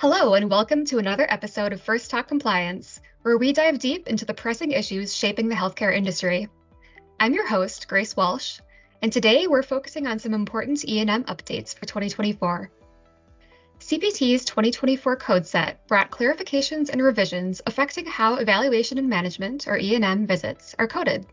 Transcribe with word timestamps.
Hello, 0.00 0.32
and 0.32 0.48
welcome 0.48 0.86
to 0.86 0.96
another 0.96 1.26
episode 1.28 1.74
of 1.74 1.82
First 1.82 2.10
Talk 2.10 2.26
Compliance, 2.26 3.02
where 3.20 3.36
we 3.36 3.52
dive 3.52 3.78
deep 3.78 4.08
into 4.08 4.24
the 4.24 4.32
pressing 4.32 4.72
issues 4.72 5.14
shaping 5.14 5.46
the 5.46 5.54
healthcare 5.54 5.94
industry. 5.94 6.48
I'm 7.20 7.34
your 7.34 7.46
host, 7.46 7.86
Grace 7.86 8.16
Walsh, 8.16 8.60
and 9.02 9.12
today 9.12 9.46
we're 9.46 9.62
focusing 9.62 10.06
on 10.06 10.18
some 10.18 10.32
important 10.32 10.88
E&M 10.88 11.24
updates 11.24 11.74
for 11.74 11.84
2024. 11.84 12.70
CPT's 13.80 14.46
2024 14.46 15.16
code 15.16 15.46
set 15.46 15.86
brought 15.86 16.10
clarifications 16.10 16.88
and 16.88 17.02
revisions 17.02 17.60
affecting 17.66 18.06
how 18.06 18.36
evaluation 18.36 18.96
and 18.96 19.10
management, 19.10 19.68
or 19.68 19.76
E&M, 19.76 20.26
visits 20.26 20.74
are 20.78 20.88
coded. 20.88 21.26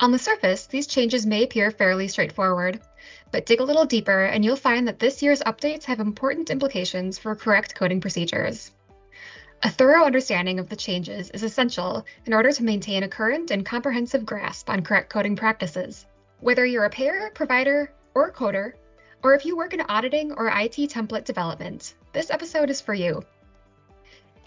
On 0.00 0.12
the 0.12 0.18
surface, 0.18 0.66
these 0.66 0.86
changes 0.86 1.24
may 1.24 1.44
appear 1.44 1.70
fairly 1.70 2.08
straightforward, 2.08 2.78
but 3.30 3.46
dig 3.46 3.60
a 3.60 3.64
little 3.64 3.84
deeper 3.84 4.24
and 4.24 4.44
you'll 4.44 4.56
find 4.56 4.88
that 4.88 4.98
this 4.98 5.22
year's 5.22 5.40
updates 5.40 5.84
have 5.84 6.00
important 6.00 6.50
implications 6.50 7.18
for 7.18 7.34
correct 7.34 7.74
coding 7.74 8.00
procedures. 8.00 8.72
A 9.62 9.70
thorough 9.70 10.04
understanding 10.04 10.58
of 10.58 10.68
the 10.68 10.76
changes 10.76 11.30
is 11.30 11.42
essential 11.42 12.06
in 12.24 12.32
order 12.32 12.50
to 12.50 12.64
maintain 12.64 13.02
a 13.02 13.08
current 13.08 13.50
and 13.50 13.66
comprehensive 13.66 14.24
grasp 14.24 14.70
on 14.70 14.82
correct 14.82 15.10
coding 15.10 15.36
practices. 15.36 16.06
Whether 16.40 16.64
you're 16.64 16.86
a 16.86 16.90
payer, 16.90 17.30
provider, 17.34 17.92
or 18.14 18.32
coder, 18.32 18.72
or 19.22 19.34
if 19.34 19.44
you 19.44 19.56
work 19.56 19.74
in 19.74 19.82
auditing 19.82 20.32
or 20.32 20.48
IT 20.48 20.76
template 20.88 21.24
development, 21.24 21.94
this 22.12 22.30
episode 22.30 22.70
is 22.70 22.80
for 22.80 22.94
you. 22.94 23.22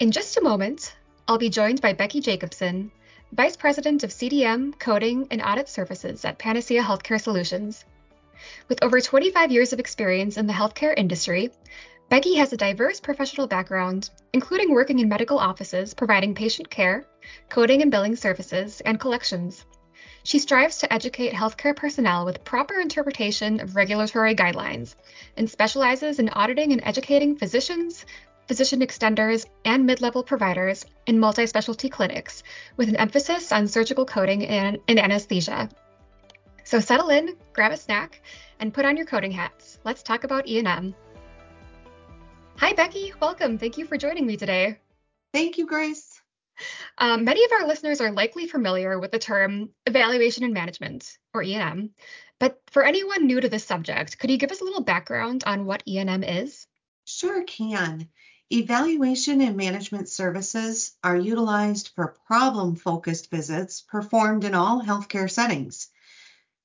In 0.00 0.10
just 0.10 0.36
a 0.36 0.42
moment, 0.42 0.96
I'll 1.28 1.38
be 1.38 1.48
joined 1.48 1.80
by 1.80 1.92
Becky 1.92 2.20
Jacobsen, 2.20 2.90
Vice 3.32 3.56
President 3.56 4.02
of 4.02 4.10
CDM, 4.10 4.76
Coding, 4.78 5.28
and 5.30 5.40
Audit 5.40 5.68
Services 5.68 6.24
at 6.24 6.38
Panacea 6.38 6.82
Healthcare 6.82 7.20
Solutions. 7.20 7.84
With 8.68 8.82
over 8.82 9.00
25 9.00 9.52
years 9.52 9.72
of 9.72 9.80
experience 9.80 10.36
in 10.36 10.46
the 10.46 10.52
healthcare 10.52 10.94
industry, 10.96 11.50
Becky 12.10 12.34
has 12.34 12.52
a 12.52 12.56
diverse 12.56 13.00
professional 13.00 13.46
background, 13.46 14.10
including 14.32 14.72
working 14.72 14.98
in 14.98 15.08
medical 15.08 15.38
offices 15.38 15.94
providing 15.94 16.34
patient 16.34 16.68
care, 16.70 17.06
coding 17.48 17.82
and 17.82 17.90
billing 17.90 18.14
services, 18.14 18.80
and 18.82 19.00
collections. 19.00 19.64
She 20.22 20.38
strives 20.38 20.78
to 20.78 20.92
educate 20.92 21.32
healthcare 21.32 21.76
personnel 21.76 22.24
with 22.24 22.44
proper 22.44 22.80
interpretation 22.80 23.60
of 23.60 23.76
regulatory 23.76 24.34
guidelines 24.34 24.94
and 25.36 25.48
specializes 25.48 26.18
in 26.18 26.30
auditing 26.30 26.72
and 26.72 26.82
educating 26.84 27.36
physicians, 27.36 28.06
physician 28.46 28.80
extenders, 28.80 29.46
and 29.64 29.86
mid 29.86 30.00
level 30.00 30.22
providers 30.22 30.86
in 31.06 31.18
multi 31.18 31.46
specialty 31.46 31.88
clinics 31.88 32.42
with 32.76 32.88
an 32.88 32.96
emphasis 32.96 33.52
on 33.52 33.68
surgical 33.68 34.04
coding 34.04 34.46
and, 34.46 34.78
and 34.88 34.98
anesthesia. 34.98 35.68
So 36.64 36.80
settle 36.80 37.10
in, 37.10 37.36
grab 37.52 37.72
a 37.72 37.76
snack, 37.76 38.22
and 38.58 38.72
put 38.72 38.86
on 38.86 38.96
your 38.96 39.04
coding 39.06 39.30
hats. 39.30 39.78
Let's 39.84 40.02
talk 40.02 40.24
about 40.24 40.48
E&M. 40.48 40.94
Hi, 42.56 42.72
Becky. 42.72 43.12
Welcome. 43.20 43.58
Thank 43.58 43.76
you 43.76 43.84
for 43.84 43.98
joining 43.98 44.26
me 44.26 44.38
today. 44.38 44.78
Thank 45.34 45.58
you, 45.58 45.66
Grace. 45.66 46.20
Um, 46.96 47.24
many 47.24 47.44
of 47.44 47.52
our 47.52 47.66
listeners 47.66 48.00
are 48.00 48.12
likely 48.12 48.46
familiar 48.46 48.98
with 48.98 49.12
the 49.12 49.18
term 49.18 49.70
evaluation 49.86 50.44
and 50.44 50.54
management, 50.54 51.18
or 51.34 51.42
E&M. 51.42 51.90
But 52.40 52.60
for 52.68 52.82
anyone 52.82 53.26
new 53.26 53.40
to 53.40 53.48
this 53.48 53.64
subject, 53.64 54.18
could 54.18 54.30
you 54.30 54.38
give 54.38 54.50
us 54.50 54.60
a 54.60 54.64
little 54.64 54.84
background 54.84 55.44
on 55.46 55.66
what 55.66 55.82
E&M 55.86 56.22
is? 56.24 56.66
Sure 57.04 57.42
can. 57.44 58.08
Evaluation 58.50 59.40
and 59.40 59.56
management 59.56 60.08
services 60.08 60.96
are 61.02 61.16
utilized 61.16 61.90
for 61.94 62.16
problem 62.26 62.76
focused 62.76 63.30
visits 63.30 63.82
performed 63.82 64.44
in 64.44 64.54
all 64.54 64.82
healthcare 64.82 65.30
settings. 65.30 65.88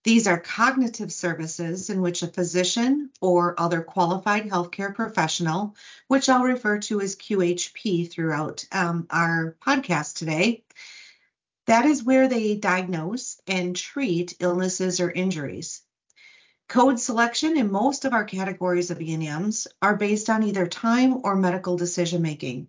These 0.10 0.26
are 0.26 0.40
cognitive 0.40 1.14
services 1.14 1.92
in 1.92 2.02
which 2.02 2.24
a 2.24 2.28
physician 2.28 3.12
or 3.22 3.54
other 3.60 3.84
qualified 3.84 4.50
healthcare 4.50 4.96
professional, 4.96 5.76
which 6.08 6.30
I'll 6.30 6.46
refer 6.46 6.80
to 6.80 7.00
as 7.00 7.16
QHP 7.16 8.10
throughout 8.10 8.66
um, 8.72 9.06
our 9.12 9.56
podcast 9.64 10.16
today, 10.16 10.64
that 11.68 11.86
is 11.86 12.04
where 12.04 12.28
they 12.28 12.56
diagnose 12.56 13.39
and 13.45 13.76
treat 13.76 14.36
illnesses 14.39 15.00
or 15.00 15.11
injuries. 15.11 15.83
Code 16.67 17.00
selection 17.00 17.56
in 17.56 17.72
most 17.72 18.04
of 18.04 18.14
our 18.14 18.26
categories 18.26 18.89
of 18.89 19.00
E&Ms 19.00 19.67
are 19.80 19.95
based 19.95 20.32
on 20.32 20.42
either 20.42 20.66
time 20.66 21.20
or 21.23 21.36
medical 21.36 21.78
decision 21.78 22.23
making. 22.23 22.67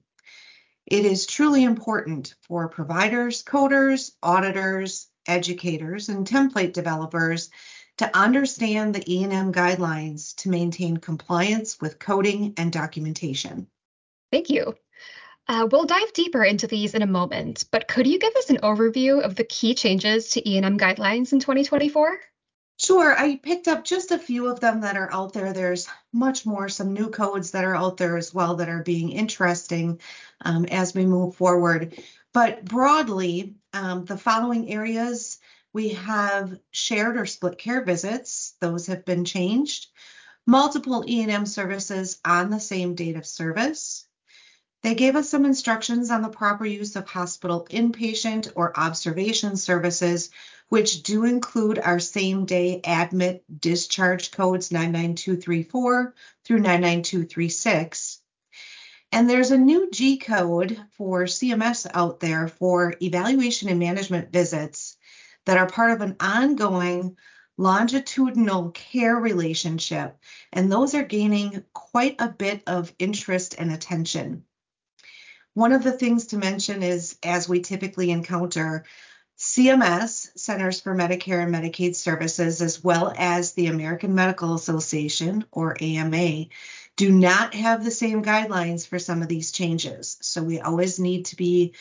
It 0.85 1.07
is 1.07 1.25
truly 1.25 1.65
important 1.65 2.35
for 2.43 2.69
providers, 2.69 3.43
coders, 3.43 4.11
auditors, 4.23 5.07
educators, 5.31 6.09
and 6.09 6.27
template 6.27 6.73
developers 6.73 7.51
to 7.99 8.17
understand 8.17 8.95
the 8.95 9.15
E&M 9.15 9.53
guidelines 9.53 10.35
to 10.37 10.49
maintain 10.49 10.97
compliance 10.97 11.81
with 11.81 11.99
coding 11.99 12.55
and 12.57 12.73
documentation. 12.73 13.67
Thank 14.33 14.51
you. 14.51 14.75
Uh, 15.49 15.67
we'll 15.71 15.85
dive 15.85 16.13
deeper 16.13 16.45
into 16.45 16.67
these 16.67 16.95
in 16.95 17.03
a 17.03 17.07
moment, 17.07 17.65
but 17.71 17.89
could 17.89 18.07
you 18.07 18.19
give 18.19 18.35
us 18.37 18.51
an 18.51 18.59
overview 18.59 19.21
of 19.21 19.35
the 19.35 19.45
key 19.45 19.75
changes 19.75 20.31
to 20.31 20.49
E&M 20.49 20.79
guidelines 20.79 21.33
in 21.33 21.41
2024? 21.41 22.21
Sure, 22.79 23.15
I 23.15 23.37
picked 23.37 23.69
up 23.69 23.85
just 23.85 24.11
a 24.11 24.19
few 24.19 24.49
of 24.49 24.61
them 24.61 24.81
that 24.81 24.97
are 24.97 25.13
out 25.13 25.35
there. 25.35 25.53
There's 25.53 25.87
much 26.15 26.47
more, 26.47 26.71
some 26.71 26.95
new 26.95 27.11
codes 27.11 27.51
that 27.51 27.65
are 27.65 27.77
out 27.77 27.99
there 27.99 28.17
as 28.17 28.33
well 28.33 28.57
that 28.57 28.71
are 28.71 28.83
being 28.83 29.11
interesting 29.11 30.01
um, 30.41 30.65
as 30.65 30.95
we 30.95 31.05
move 31.05 31.35
forward. 31.35 32.03
But 32.33 32.65
broadly, 32.65 33.57
um, 33.73 34.05
the 34.05 34.19
following 34.19 34.71
areas 34.71 35.39
we 35.73 35.91
have 35.91 36.59
shared 36.71 37.17
or 37.17 37.27
split 37.27 37.59
care 37.59 37.85
visits, 37.85 38.55
those 38.61 38.87
have 38.87 39.05
been 39.05 39.25
changed. 39.25 39.87
Multiple 40.47 41.05
E&M 41.07 41.47
services 41.47 42.19
on 42.25 42.51
the 42.51 42.61
same 42.61 42.95
date 42.95 43.17
of 43.17 43.27
service, 43.27 44.07
they 44.83 44.95
gave 44.95 45.15
us 45.15 45.29
some 45.29 45.45
instructions 45.45 46.11
on 46.11 46.23
the 46.23 46.31
proper 46.31 46.65
use 46.65 46.97
of 46.97 47.07
hospital 47.07 47.67
inpatient 47.71 48.51
or 48.55 48.79
observation 48.79 49.57
services, 49.57 50.31
which 50.69 51.03
do 51.03 51.25
include 51.25 51.79
our 51.79 51.99
same 51.99 52.47
day 52.47 52.81
admit 52.83 53.45
discharge 53.61 54.31
codes 54.31 54.73
99234 54.73 56.15
through 56.45 56.61
99236. 56.61 58.20
And 59.13 59.29
there's 59.29 59.51
a 59.51 59.59
new 59.59 59.91
G 59.91 60.19
code 60.19 60.81
for 60.93 61.25
CMS 61.25 61.87
out 61.93 62.21
there 62.21 62.47
for 62.49 62.95
evaluation 63.03 63.69
and 63.69 63.81
management 63.81 64.33
visits 64.33 64.97
that 65.47 65.59
are 65.59 65.67
part 65.67 65.91
of 65.91 66.01
an 66.01 66.17
ongoing 66.21 67.17
longitudinal 67.57 68.71
care 68.71 69.17
relationship. 69.17 70.17
And 70.53 70.71
those 70.71 70.95
are 70.95 71.03
gaining 71.03 71.65
quite 71.73 72.17
a 72.21 72.29
bit 72.29 72.63
of 72.67 72.93
interest 72.99 73.55
and 73.59 73.73
attention. 73.73 74.45
One 75.55 75.73
of 75.73 75.83
the 75.83 75.93
things 75.93 76.29
to 76.29 76.39
mention 76.39 76.83
is, 76.83 77.19
as 77.23 77.49
we 77.49 77.61
typically 77.61 78.11
encounter, 78.11 78.85
CMS, 79.37 80.29
Centers 80.39 80.81
for 80.81 80.95
Medicare 80.95 81.43
and 81.43 81.55
Medicaid 81.55 81.97
Services, 81.97 82.63
as 82.63 82.85
well 82.85 83.13
as 83.17 83.53
the 83.53 83.67
American 83.67 84.15
Medical 84.15 84.55
Association, 84.55 85.45
or 85.51 85.77
AMA, 85.81 86.47
do 87.01 87.11
not 87.11 87.55
have 87.55 87.83
the 87.83 87.91
same 87.91 88.23
guidelines 88.23 88.87
for 88.87 88.99
some 88.99 89.23
of 89.23 89.29
these 89.29 89.53
changes. 89.53 90.19
So 90.21 90.43
we 90.43 90.61
always 90.61 91.01
need 91.01 91.25
to 91.27 91.37
be 91.37 91.73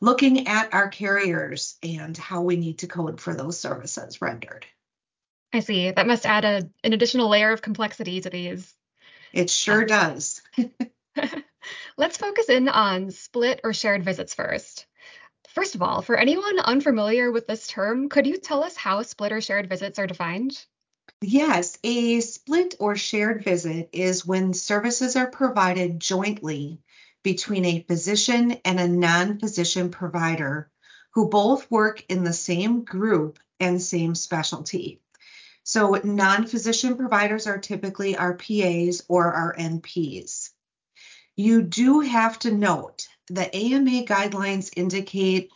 looking 0.00 0.46
at 0.46 0.72
our 0.72 0.86
carriers 0.86 1.76
and 1.82 2.16
how 2.16 2.42
we 2.42 2.54
need 2.54 2.78
to 2.78 2.86
code 2.86 3.20
for 3.20 3.34
those 3.34 3.58
services 3.58 4.22
rendered. 4.22 4.66
I 5.52 5.60
see. 5.60 5.90
That 5.90 6.06
must 6.06 6.24
add 6.24 6.44
a, 6.44 6.70
an 6.84 6.92
additional 6.92 7.28
layer 7.28 7.50
of 7.50 7.60
complexity 7.60 8.20
to 8.20 8.30
these. 8.30 8.72
It 9.32 9.50
sure 9.50 9.84
does. 9.84 10.42
Let's 11.96 12.16
focus 12.16 12.48
in 12.48 12.68
on 12.68 13.10
split 13.10 13.62
or 13.64 13.72
shared 13.72 14.04
visits 14.04 14.32
first. 14.32 14.86
First 15.48 15.74
of 15.74 15.82
all, 15.82 16.02
for 16.02 16.16
anyone 16.16 16.60
unfamiliar 16.60 17.32
with 17.32 17.48
this 17.48 17.66
term, 17.66 18.08
could 18.10 18.28
you 18.28 18.36
tell 18.36 18.62
us 18.62 18.76
how 18.76 19.02
split 19.02 19.32
or 19.32 19.40
shared 19.40 19.68
visits 19.68 19.98
are 19.98 20.06
defined? 20.06 20.64
Yes, 21.20 21.76
a 21.82 22.20
split 22.20 22.76
or 22.78 22.94
shared 22.94 23.42
visit 23.42 23.88
is 23.92 24.24
when 24.24 24.54
services 24.54 25.16
are 25.16 25.28
provided 25.28 25.98
jointly 25.98 26.80
between 27.24 27.64
a 27.64 27.82
physician 27.82 28.52
and 28.64 28.78
a 28.78 28.86
non 28.86 29.40
physician 29.40 29.90
provider 29.90 30.70
who 31.10 31.28
both 31.28 31.68
work 31.72 32.04
in 32.08 32.22
the 32.22 32.32
same 32.32 32.84
group 32.84 33.40
and 33.58 33.82
same 33.82 34.14
specialty. 34.14 35.00
So, 35.64 36.00
non 36.04 36.46
physician 36.46 36.96
providers 36.96 37.48
are 37.48 37.58
typically 37.58 38.16
our 38.16 38.34
PAs 38.34 39.02
or 39.08 39.32
our 39.32 39.56
NPs. 39.56 40.50
You 41.34 41.62
do 41.62 41.98
have 42.00 42.38
to 42.40 42.52
note 42.52 43.08
the 43.26 43.54
AMA 43.54 44.04
guidelines 44.04 44.70
indicate 44.76 45.50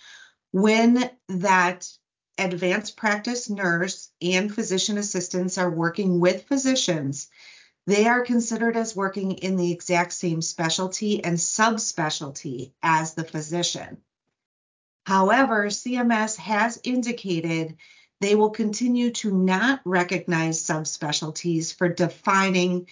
when 0.51 1.09
that 1.29 1.89
advanced 2.39 2.97
practice 2.97 3.51
nurse 3.51 4.11
and 4.21 4.55
physician 4.55 4.99
assistants 4.99 5.59
are 5.59 5.71
working 5.71 6.21
with 6.21 6.45
physicians, 6.45 7.29
they 7.87 8.07
are 8.07 8.25
considered 8.25 8.77
as 8.77 8.95
working 8.97 9.33
in 9.33 9.57
the 9.57 9.73
exact 9.73 10.13
same 10.13 10.41
specialty 10.41 11.23
and 11.25 11.37
subspecialty 11.37 12.73
as 12.83 13.15
the 13.15 13.25
physician. 13.25 13.99
However, 15.05 15.67
CMS 15.67 16.37
has 16.37 16.81
indicated 16.85 17.77
they 18.21 18.37
will 18.37 18.51
continue 18.51 19.11
to 19.11 19.33
not 19.33 19.81
recognize 19.85 20.63
subspecialties 20.63 21.75
for 21.77 21.89
defining 21.89 22.87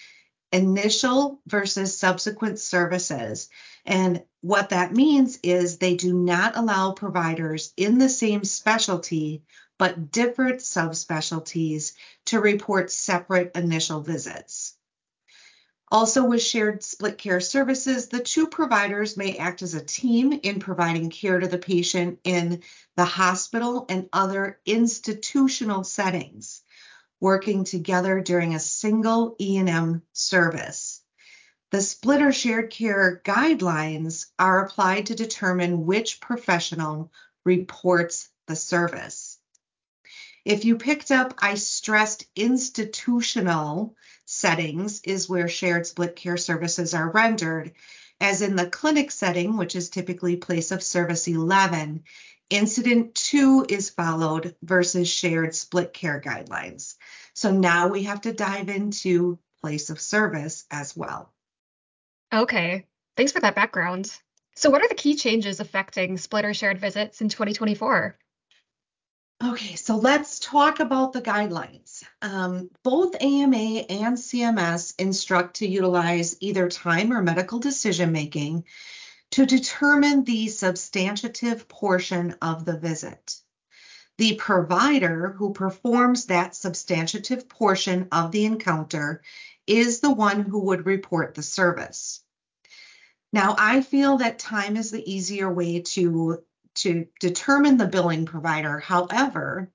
initial 0.50 1.40
versus 1.46 1.96
subsequent 1.96 2.58
services. 2.58 3.48
And 3.87 4.25
what 4.40 4.70
that 4.70 4.92
means 4.92 5.38
is 5.42 5.76
they 5.76 5.96
do 5.96 6.12
not 6.12 6.56
allow 6.56 6.92
providers 6.92 7.72
in 7.76 7.98
the 7.98 8.08
same 8.08 8.44
specialty 8.44 9.42
but 9.78 10.12
different 10.12 10.60
subspecialties 10.60 11.94
to 12.26 12.38
report 12.38 12.92
separate 12.92 13.56
initial 13.56 14.02
visits. 14.02 14.75
Also, 15.92 16.25
with 16.25 16.42
shared 16.42 16.84
split 16.84 17.19
care 17.19 17.40
services, 17.40 18.08
the 18.08 18.20
two 18.20 18.46
providers 18.46 19.16
may 19.16 19.37
act 19.38 19.62
as 19.62 19.75
a 19.75 19.84
team 19.84 20.32
in 20.32 20.60
providing 20.60 21.10
care 21.10 21.40
to 21.40 21.48
the 21.48 21.58
patient 21.58 22.20
in 22.25 22.62
the 22.96 23.04
hospital 23.04 23.87
and 23.88 24.08
other 24.12 24.60
institutional 24.66 25.82
settings 25.82 26.62
working 27.20 27.64
together 27.64 28.20
during 28.20 28.54
a 28.54 28.60
single 28.60 29.37
E&M 29.40 30.02
service. 30.12 30.89
The 31.70 31.81
split 31.81 32.20
or 32.20 32.32
shared 32.32 32.70
care 32.70 33.22
guidelines 33.25 34.26
are 34.40 34.64
applied 34.64 35.06
to 35.06 35.14
determine 35.14 35.87
which 35.87 36.20
professional 36.20 37.12
reports 37.44 38.28
the 38.49 38.56
service. 38.56 39.38
If 40.44 40.64
you 40.64 40.78
picked 40.78 41.12
up, 41.12 41.34
I 41.38 41.55
stressed 41.55 42.26
institutional 42.34 43.94
settings 44.25 45.00
is 45.05 45.28
where 45.28 45.49
shared 45.49 45.87
split 45.87 46.17
care 46.17 46.37
services 46.37 46.93
are 46.93 47.11
rendered, 47.11 47.73
as 48.20 48.43
in 48.43 48.56
the 48.56 48.69
clinic 48.69 49.12
setting, 49.12 49.56
which 49.56 49.76
is 49.76 49.90
typically 49.90 50.37
place 50.37 50.73
of 50.73 50.82
service 50.82 51.28
11, 51.28 52.02
incident 52.49 53.14
to 53.14 53.64
is 53.69 53.90
followed 53.90 54.56
versus 54.62 55.08
shared 55.08 55.55
split 55.55 55.93
care 55.93 56.20
guidelines. 56.20 56.96
So 57.34 57.52
now 57.52 57.87
we 57.87 58.05
have 58.05 58.23
to 58.23 58.32
dive 58.32 58.69
into 58.69 59.38
place 59.61 59.88
of 59.88 60.00
service 60.00 60.64
as 60.70 60.96
well. 60.96 61.32
Okay, 62.32 62.87
thanks 63.17 63.32
for 63.32 63.41
that 63.41 63.55
background. 63.56 64.12
So, 64.55 64.71
what 64.71 64.82
are 64.82 64.88
the 64.88 64.94
key 64.94 65.17
changes 65.17 65.61
affecting 65.61 66.17
split 66.17 66.44
or 66.44 66.55
shared 66.55 66.79
visits 66.79 67.21
in 67.21 67.29
2024? 67.29 68.17
Okay, 69.43 69.75
so 69.75 69.97
let's 69.97 70.38
talk 70.38 70.81
about 70.81 71.15
the 71.15 71.23
guidelines. 71.23 72.05
Um, 72.21 72.71
both 72.82 73.17
AMA 73.21 73.87
and 73.88 74.19
CMS 74.19 74.94
instruct 74.99 75.56
to 75.56 75.67
utilize 75.67 76.37
either 76.41 76.69
time 76.69 77.11
or 77.11 77.23
medical 77.23 77.59
decision 77.59 78.12
making 78.12 78.65
to 79.31 79.47
determine 79.47 80.25
the 80.25 80.49
substantive 80.49 81.69
portion 81.69 82.35
of 82.43 82.67
the 82.67 82.76
visit. 82.76 83.41
The 84.19 84.35
provider 84.35 85.33
who 85.38 85.55
performs 85.55 86.26
that 86.26 86.55
substantive 86.55 87.49
portion 87.49 88.09
of 88.12 88.33
the 88.33 88.44
encounter 88.44 89.23
is 89.70 90.00
the 90.00 90.12
one 90.12 90.40
who 90.43 90.67
would 90.67 90.87
report 90.87 91.34
the 91.34 91.43
service. 91.43 92.22
Now, 93.32 93.55
I 93.56 93.82
feel 93.82 94.19
that 94.19 94.38
time 94.40 94.76
is 94.76 94.90
the 94.90 95.12
easier 95.12 95.52
way 95.52 95.82
to, 95.82 96.43
to 96.76 97.06
determine 97.20 97.76
the 97.76 97.87
billing 97.87 98.26
provider. 98.26 98.81
However, 98.81 99.70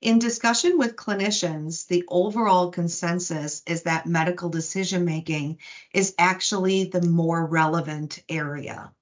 in 0.00 0.18
discussion 0.18 0.78
with 0.78 0.96
clinicians, 0.96 1.86
the 1.86 2.04
overall 2.08 2.70
consensus 2.70 3.62
is 3.66 3.84
that 3.84 4.06
medical 4.06 4.50
decision 4.50 5.04
making 5.04 5.58
is 5.94 6.14
actually 6.18 6.84
the 6.84 7.02
more 7.02 7.44
relevant 7.44 8.22
area. 8.28 8.92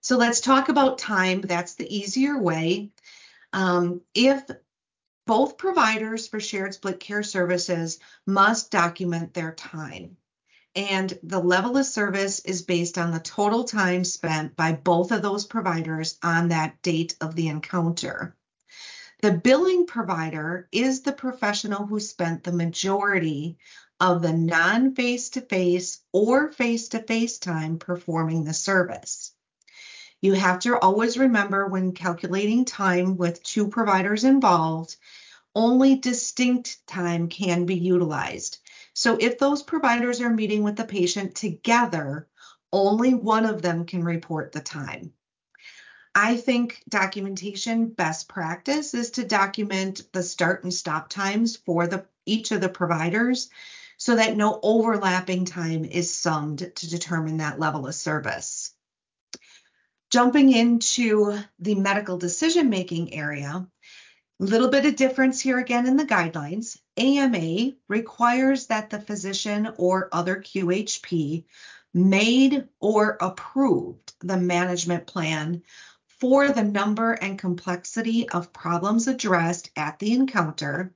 So 0.00 0.16
let's 0.16 0.40
talk 0.40 0.68
about 0.68 0.98
time. 0.98 1.42
That's 1.42 1.74
the 1.74 1.96
easier 1.96 2.40
way. 2.40 2.90
Um, 3.52 4.00
if 4.14 4.42
both 5.28 5.58
providers 5.58 6.26
for 6.26 6.40
shared 6.40 6.72
split 6.72 6.98
care 6.98 7.22
services 7.22 7.98
must 8.24 8.70
document 8.70 9.34
their 9.34 9.52
time. 9.52 10.16
And 10.74 11.18
the 11.22 11.38
level 11.38 11.76
of 11.76 11.84
service 11.84 12.38
is 12.40 12.62
based 12.62 12.96
on 12.96 13.10
the 13.10 13.20
total 13.20 13.64
time 13.64 14.04
spent 14.04 14.56
by 14.56 14.72
both 14.72 15.12
of 15.12 15.20
those 15.20 15.44
providers 15.44 16.18
on 16.22 16.48
that 16.48 16.80
date 16.80 17.14
of 17.20 17.34
the 17.34 17.48
encounter. 17.48 18.34
The 19.20 19.32
billing 19.32 19.84
provider 19.84 20.66
is 20.72 21.02
the 21.02 21.12
professional 21.12 21.84
who 21.84 22.00
spent 22.00 22.42
the 22.42 22.52
majority 22.52 23.58
of 24.00 24.22
the 24.22 24.32
non 24.32 24.94
face 24.94 25.28
to 25.30 25.42
face 25.42 26.00
or 26.10 26.52
face 26.52 26.88
to 26.88 27.02
face 27.02 27.38
time 27.38 27.78
performing 27.78 28.44
the 28.44 28.54
service. 28.54 29.34
You 30.20 30.32
have 30.32 30.58
to 30.60 30.78
always 30.78 31.16
remember 31.16 31.66
when 31.66 31.92
calculating 31.92 32.64
time 32.64 33.16
with 33.16 33.42
two 33.42 33.68
providers 33.68 34.24
involved, 34.24 34.96
only 35.54 35.96
distinct 35.96 36.86
time 36.86 37.28
can 37.28 37.66
be 37.66 37.76
utilized. 37.76 38.58
So 38.94 39.16
if 39.20 39.38
those 39.38 39.62
providers 39.62 40.20
are 40.20 40.30
meeting 40.30 40.62
with 40.64 40.76
the 40.76 40.84
patient 40.84 41.36
together, 41.36 42.28
only 42.72 43.14
one 43.14 43.46
of 43.46 43.62
them 43.62 43.86
can 43.86 44.02
report 44.02 44.52
the 44.52 44.60
time. 44.60 45.12
I 46.14 46.36
think 46.36 46.82
documentation 46.88 47.90
best 47.90 48.28
practice 48.28 48.94
is 48.94 49.12
to 49.12 49.24
document 49.24 50.02
the 50.12 50.24
start 50.24 50.64
and 50.64 50.74
stop 50.74 51.08
times 51.08 51.56
for 51.56 51.86
the 51.86 52.06
each 52.26 52.50
of 52.50 52.60
the 52.60 52.68
providers 52.68 53.50
so 53.98 54.16
that 54.16 54.36
no 54.36 54.58
overlapping 54.62 55.44
time 55.44 55.84
is 55.84 56.12
summed 56.12 56.58
to 56.74 56.90
determine 56.90 57.36
that 57.36 57.60
level 57.60 57.86
of 57.86 57.94
service. 57.94 58.57
Jumping 60.10 60.50
into 60.50 61.38
the 61.58 61.74
medical 61.74 62.16
decision 62.16 62.70
making 62.70 63.12
area, 63.12 63.68
a 64.40 64.44
little 64.44 64.68
bit 64.68 64.86
of 64.86 64.96
difference 64.96 65.38
here 65.38 65.58
again 65.58 65.86
in 65.86 65.98
the 65.98 66.06
guidelines. 66.06 66.78
AMA 66.96 67.72
requires 67.88 68.68
that 68.68 68.88
the 68.88 69.00
physician 69.00 69.68
or 69.76 70.08
other 70.10 70.36
QHP 70.36 71.44
made 71.92 72.68
or 72.80 73.18
approved 73.20 74.14
the 74.20 74.38
management 74.38 75.06
plan 75.06 75.62
for 76.20 76.48
the 76.48 76.64
number 76.64 77.12
and 77.12 77.38
complexity 77.38 78.28
of 78.30 78.52
problems 78.52 79.08
addressed 79.08 79.70
at 79.76 79.98
the 79.98 80.14
encounter, 80.14 80.94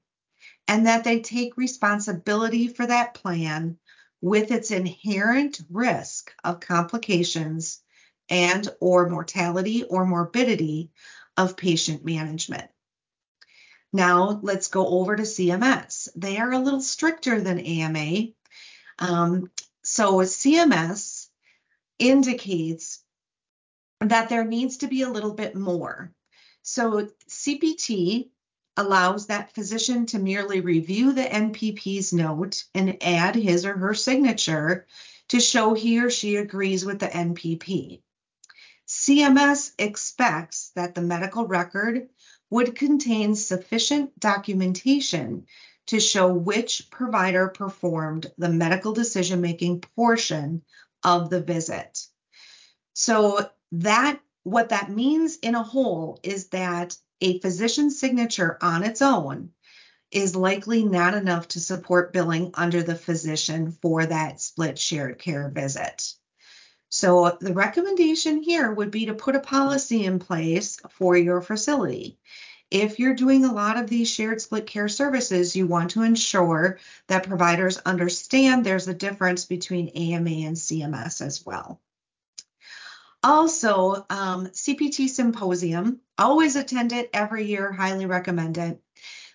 and 0.66 0.86
that 0.86 1.04
they 1.04 1.20
take 1.20 1.58
responsibility 1.58 2.66
for 2.66 2.86
that 2.86 3.12
plan 3.12 3.76
with 4.22 4.50
its 4.50 4.70
inherent 4.70 5.60
risk 5.68 6.32
of 6.42 6.60
complications 6.60 7.82
and 8.32 8.66
or 8.80 9.10
mortality 9.10 9.84
or 9.84 10.06
morbidity 10.06 10.90
of 11.36 11.54
patient 11.54 12.02
management. 12.02 12.68
Now 13.92 14.40
let's 14.42 14.68
go 14.68 14.86
over 14.86 15.14
to 15.14 15.22
CMS. 15.22 16.08
They 16.16 16.38
are 16.38 16.50
a 16.50 16.58
little 16.58 16.80
stricter 16.80 17.42
than 17.42 17.60
AMA. 17.60 18.28
Um, 18.98 19.50
so 19.82 20.20
CMS 20.20 21.28
indicates 21.98 23.00
that 24.00 24.30
there 24.30 24.46
needs 24.46 24.78
to 24.78 24.86
be 24.86 25.02
a 25.02 25.10
little 25.10 25.34
bit 25.34 25.54
more. 25.54 26.10
So 26.62 27.10
CPT 27.28 28.30
allows 28.78 29.26
that 29.26 29.54
physician 29.54 30.06
to 30.06 30.18
merely 30.18 30.60
review 30.60 31.12
the 31.12 31.22
NPP's 31.22 32.14
note 32.14 32.64
and 32.74 32.96
add 33.02 33.34
his 33.34 33.66
or 33.66 33.76
her 33.76 33.92
signature 33.92 34.86
to 35.28 35.38
show 35.38 35.74
he 35.74 36.00
or 36.00 36.08
she 36.08 36.36
agrees 36.36 36.86
with 36.86 36.98
the 36.98 37.08
NPP. 37.08 38.00
CMS 38.92 39.72
expects 39.78 40.70
that 40.76 40.94
the 40.94 41.00
medical 41.00 41.46
record 41.46 42.10
would 42.50 42.76
contain 42.76 43.34
sufficient 43.34 44.20
documentation 44.20 45.46
to 45.86 45.98
show 45.98 46.30
which 46.30 46.90
provider 46.90 47.48
performed 47.48 48.30
the 48.36 48.50
medical 48.50 48.92
decision 48.92 49.40
making 49.40 49.80
portion 49.80 50.62
of 51.02 51.30
the 51.30 51.40
visit. 51.40 52.06
So 52.92 53.48
that 53.72 54.20
what 54.42 54.68
that 54.68 54.90
means 54.90 55.38
in 55.38 55.54
a 55.54 55.62
whole 55.62 56.20
is 56.22 56.48
that 56.48 56.94
a 57.22 57.40
physician's 57.40 57.98
signature 57.98 58.58
on 58.60 58.84
its 58.84 59.00
own 59.00 59.52
is 60.10 60.36
likely 60.36 60.84
not 60.84 61.14
enough 61.14 61.48
to 61.48 61.60
support 61.60 62.12
billing 62.12 62.50
under 62.54 62.82
the 62.82 62.94
physician 62.94 63.72
for 63.72 64.04
that 64.04 64.38
split 64.42 64.78
shared 64.78 65.18
care 65.18 65.48
visit. 65.48 66.12
So 66.94 67.38
the 67.40 67.54
recommendation 67.54 68.42
here 68.42 68.70
would 68.70 68.90
be 68.90 69.06
to 69.06 69.14
put 69.14 69.34
a 69.34 69.40
policy 69.40 70.04
in 70.04 70.18
place 70.18 70.78
for 70.90 71.16
your 71.16 71.40
facility. 71.40 72.18
If 72.70 72.98
you're 72.98 73.14
doing 73.14 73.46
a 73.46 73.52
lot 73.52 73.78
of 73.78 73.88
these 73.88 74.10
shared 74.10 74.42
split 74.42 74.66
care 74.66 74.88
services, 74.88 75.56
you 75.56 75.66
want 75.66 75.92
to 75.92 76.02
ensure 76.02 76.78
that 77.06 77.26
providers 77.26 77.78
understand 77.78 78.66
there's 78.66 78.88
a 78.88 78.94
difference 78.94 79.46
between 79.46 79.88
AMA 79.88 80.46
and 80.46 80.54
CMS 80.54 81.24
as 81.24 81.46
well. 81.46 81.80
Also, 83.22 84.04
um, 84.10 84.48
CPT 84.48 85.08
Symposium, 85.08 85.98
always 86.18 86.56
attend 86.56 86.92
it 86.92 87.08
every 87.14 87.46
year, 87.46 87.72
highly 87.72 88.04
recommend 88.04 88.58
it. 88.58 88.82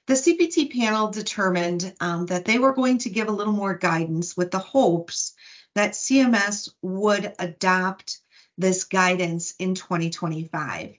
The 0.06 0.14
CPT 0.14 0.72
panel 0.72 1.10
determined 1.10 1.92
um, 2.00 2.28
that 2.28 2.46
they 2.46 2.60
were 2.60 2.74
going 2.74 3.00
to 3.00 3.10
give 3.10 3.30
a 3.30 3.32
little 3.32 3.54
more 3.54 3.74
guidance 3.74 4.38
with 4.38 4.52
the 4.52 4.60
hopes 4.60 5.34
that 5.78 5.92
CMS 5.92 6.72
would 6.82 7.34
adopt 7.38 8.20
this 8.58 8.84
guidance 8.84 9.54
in 9.60 9.76
2025. 9.76 10.98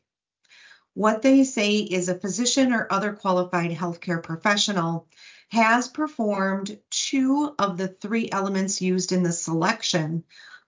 What 0.94 1.23
they 1.23 1.44
say 1.44 1.78
is 1.78 2.08
a 2.08 2.18
physician 2.18 2.73
or 2.73 2.87
other 2.90 3.12
qualified 3.12 3.73
healthcare 3.73 4.23
professional 4.23 5.08
has 5.49 5.88
performed 5.88 6.78
two 6.90 7.54
of 7.58 7.76
the 7.76 7.88
three 7.88 8.30
elements 8.30 8.80
used 8.80 9.12
in 9.12 9.23
the 9.23 9.32
selection 9.32 10.23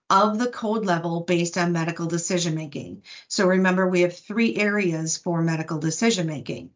of 0.09 0.37
the 0.39 0.49
code 0.49 0.85
level 0.85 1.21
based 1.21 1.57
on 1.57 1.71
medical 1.71 2.07
decision 2.07 2.53
making. 2.53 3.03
So 3.29 3.47
remember, 3.47 3.87
we 3.87 4.01
have 4.01 4.17
three 4.17 4.57
areas 4.57 5.15
for 5.15 5.41
medical 5.41 5.79
decision 5.79 6.27
making. 6.27 6.71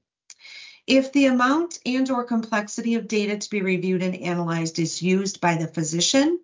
If 0.87 1.11
the 1.11 1.25
amount 1.25 1.79
and 1.85 2.09
or 2.09 2.23
complexity 2.23 2.95
of 2.95 3.09
data 3.09 3.37
to 3.37 3.49
be 3.49 3.61
reviewed 3.61 4.03
and 4.03 4.15
analyzed 4.15 4.79
is 4.79 5.01
used 5.01 5.41
by 5.41 5.55
the 5.55 5.67
physician 5.67 6.39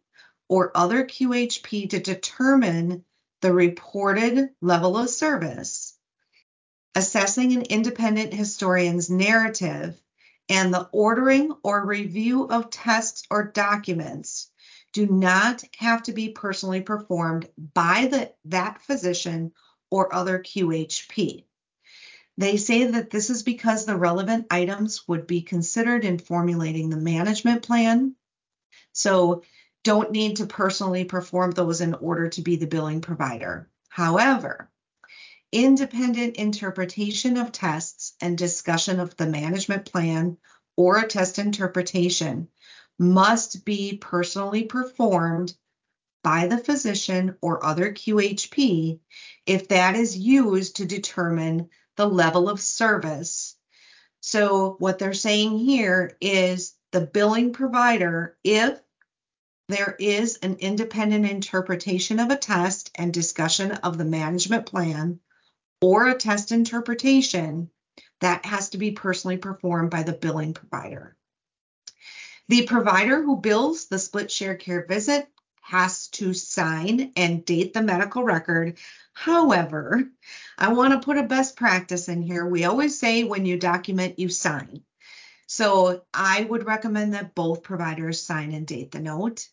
or 0.51 0.70
other 0.75 1.05
QHP 1.05 1.91
to 1.91 2.00
determine 2.01 3.05
the 3.39 3.53
reported 3.53 4.50
level 4.60 4.98
of 4.98 5.10
service, 5.10 5.98
assessing 6.93 7.53
an 7.53 7.62
independent 7.62 8.34
historian's 8.34 9.10
narrative 9.10 9.98
and 10.50 10.74
the 10.74 10.89
ordering 10.91 11.53
or 11.63 11.86
review 11.86 12.50
of 12.50 12.70
tests 12.70 13.24
or 13.31 13.46
documents 13.46 14.51
do 14.91 15.08
not 15.08 15.63
have 15.77 16.03
to 16.03 16.12
be 16.12 16.34
personally 16.34 16.81
performed 16.81 17.48
by 17.74 18.10
the, 18.12 18.34
that 18.43 18.81
physician 18.81 19.53
or 19.89 20.13
other 20.13 20.38
QHP. 20.38 21.46
They 22.38 22.58
say 22.58 22.88
that 22.88 23.10
this 23.10 23.29
is 23.29 23.43
because 23.43 23.86
the 23.86 23.96
relevant 23.96 24.48
items 24.51 25.08
would 25.08 25.27
be 25.27 25.43
considered 25.43 26.03
in 26.03 26.20
formulating 26.20 26.89
the 26.89 26.98
management 26.98 27.63
plan. 27.63 28.15
So 28.91 29.43
don't 29.83 30.11
need 30.11 30.38
to 30.38 30.45
personally 30.45 31.05
perform 31.05 31.51
those 31.51 31.81
in 31.81 31.93
order 31.95 32.29
to 32.29 32.41
be 32.41 32.55
the 32.55 32.67
billing 32.67 33.01
provider. 33.01 33.69
However, 33.89 34.69
independent 35.51 36.38
interpretation 36.38 37.38
of 37.38 37.51
tests 37.51 38.13
and 38.21 38.38
discussion 38.38 39.00
of 39.00 39.17
the 39.17 39.25
management 39.25 39.91
plan 39.91 40.38
or 40.77 41.00
a 41.00 41.07
test 41.07 41.39
interpretation 41.39 42.47
must 42.97 43.65
be 43.65 43.97
personally 43.97 44.63
performed 44.63 45.53
by 46.23 46.47
the 46.47 46.57
physician 46.57 47.35
or 47.41 47.65
other 47.65 47.91
QHP 47.91 49.00
if 49.45 49.67
that 49.69 49.95
is 49.95 50.17
used 50.17 50.77
to 50.77 50.85
determine 50.85 51.69
the 51.97 52.07
level 52.07 52.47
of 52.47 52.61
service. 52.61 53.55
So, 54.21 54.75
what 54.77 55.00
they're 55.00 55.13
saying 55.13 55.57
here 55.57 56.15
is 56.21 56.75
the 56.91 57.01
billing 57.01 57.53
provider, 57.53 58.38
if 58.43 58.79
there 59.71 59.95
is 59.99 60.37
an 60.37 60.57
independent 60.59 61.25
interpretation 61.25 62.19
of 62.19 62.29
a 62.29 62.37
test 62.37 62.91
and 62.95 63.13
discussion 63.13 63.71
of 63.71 63.97
the 63.97 64.05
management 64.05 64.65
plan 64.65 65.19
or 65.81 66.07
a 66.07 66.15
test 66.15 66.51
interpretation, 66.51 67.69
that 68.21 68.45
has 68.45 68.69
to 68.69 68.77
be 68.77 68.91
personally 68.91 69.37
performed 69.37 69.89
by 69.89 70.03
the 70.03 70.13
billing 70.13 70.53
provider. 70.53 71.17
The 72.47 72.67
provider 72.67 73.21
who 73.21 73.37
bills 73.37 73.87
the 73.87 73.99
split 73.99 74.31
share 74.31 74.55
care 74.55 74.85
visit 74.85 75.27
has 75.61 76.07
to 76.09 76.33
sign 76.33 77.13
and 77.15 77.45
date 77.45 77.73
the 77.73 77.81
medical 77.81 78.23
record. 78.23 78.77
However, 79.13 80.09
I 80.57 80.73
want 80.73 80.93
to 80.93 81.05
put 81.05 81.17
a 81.17 81.23
best 81.23 81.55
practice 81.55 82.09
in 82.09 82.21
here. 82.21 82.45
We 82.45 82.65
always 82.65 82.99
say 82.99 83.23
when 83.23 83.45
you 83.45 83.57
document, 83.57 84.19
you 84.19 84.29
sign. 84.29 84.83
So 85.47 86.03
I 86.13 86.43
would 86.43 86.65
recommend 86.65 87.13
that 87.13 87.35
both 87.35 87.63
providers 87.63 88.21
sign 88.21 88.53
and 88.53 88.67
date 88.67 88.91
the 88.91 88.99
note. 88.99 89.47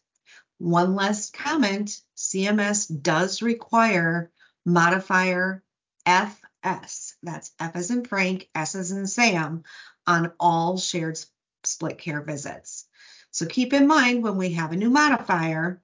One 0.59 0.97
last 0.97 1.33
comment 1.33 2.01
CMS 2.17 2.91
does 3.03 3.43
require 3.43 4.31
modifier 4.67 5.63
FS, 6.05 7.15
that's 7.23 7.53
F 7.61 7.77
as 7.77 7.91
in 7.91 8.05
Frank, 8.05 8.49
S 8.55 8.75
as 8.75 8.91
in 8.91 9.07
Sam, 9.07 9.63
on 10.07 10.33
all 10.41 10.77
shared 10.79 11.19
split 11.65 11.99
care 11.99 12.23
visits. 12.23 12.87
So 13.31 13.47
keep 13.47 13.73
in 13.73 13.87
mind 13.87 14.23
when 14.23 14.37
we 14.37 14.55
have 14.55 14.73
a 14.73 14.77
new 14.77 14.91
modifier, 14.91 15.81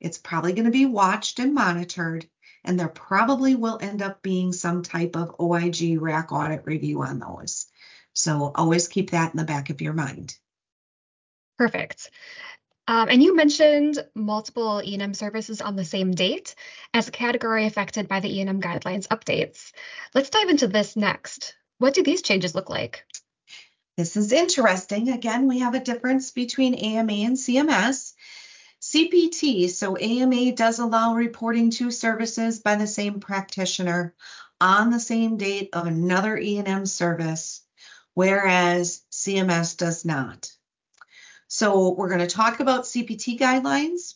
it's 0.00 0.18
probably 0.18 0.52
going 0.52 0.66
to 0.66 0.70
be 0.70 0.86
watched 0.86 1.38
and 1.38 1.54
monitored, 1.54 2.26
and 2.64 2.78
there 2.78 2.88
probably 2.88 3.56
will 3.56 3.78
end 3.80 4.00
up 4.00 4.22
being 4.22 4.52
some 4.52 4.82
type 4.82 5.16
of 5.16 5.34
OIG 5.40 6.00
RAC 6.00 6.32
audit 6.32 6.62
review 6.66 7.02
on 7.02 7.18
those. 7.18 7.66
So 8.14 8.52
always 8.54 8.88
keep 8.88 9.10
that 9.10 9.32
in 9.32 9.36
the 9.38 9.44
back 9.44 9.70
of 9.70 9.80
your 9.80 9.92
mind. 9.92 10.36
Perfect. 11.56 12.10
Um, 12.88 13.10
and 13.10 13.22
you 13.22 13.36
mentioned 13.36 14.02
multiple 14.14 14.80
E&M 14.82 15.12
services 15.12 15.60
on 15.60 15.76
the 15.76 15.84
same 15.84 16.12
date 16.12 16.54
as 16.94 17.06
a 17.06 17.12
category 17.12 17.66
affected 17.66 18.08
by 18.08 18.20
the 18.20 18.34
E&M 18.34 18.62
guidelines 18.62 19.06
updates. 19.08 19.72
Let's 20.14 20.30
dive 20.30 20.48
into 20.48 20.68
this 20.68 20.96
next. 20.96 21.54
What 21.76 21.92
do 21.92 22.02
these 22.02 22.22
changes 22.22 22.54
look 22.54 22.70
like? 22.70 23.04
This 23.98 24.16
is 24.16 24.32
interesting. 24.32 25.10
Again, 25.10 25.46
we 25.48 25.58
have 25.58 25.74
a 25.74 25.84
difference 25.84 26.30
between 26.30 26.74
AMA 26.74 27.12
and 27.12 27.36
CMS. 27.36 28.14
CPT, 28.80 29.68
so 29.68 29.98
AMA 29.98 30.52
does 30.52 30.78
allow 30.78 31.14
reporting 31.14 31.70
two 31.70 31.90
services 31.90 32.60
by 32.60 32.76
the 32.76 32.86
same 32.86 33.20
practitioner 33.20 34.14
on 34.62 34.90
the 34.90 35.00
same 35.00 35.36
date 35.36 35.68
of 35.74 35.86
another 35.86 36.38
E&M 36.38 36.86
service, 36.86 37.60
whereas 38.14 39.02
CMS 39.12 39.76
does 39.76 40.06
not. 40.06 40.50
So 41.58 41.88
we're 41.88 42.06
going 42.06 42.20
to 42.20 42.28
talk 42.28 42.60
about 42.60 42.84
CPT 42.84 43.36
guidelines. 43.36 44.14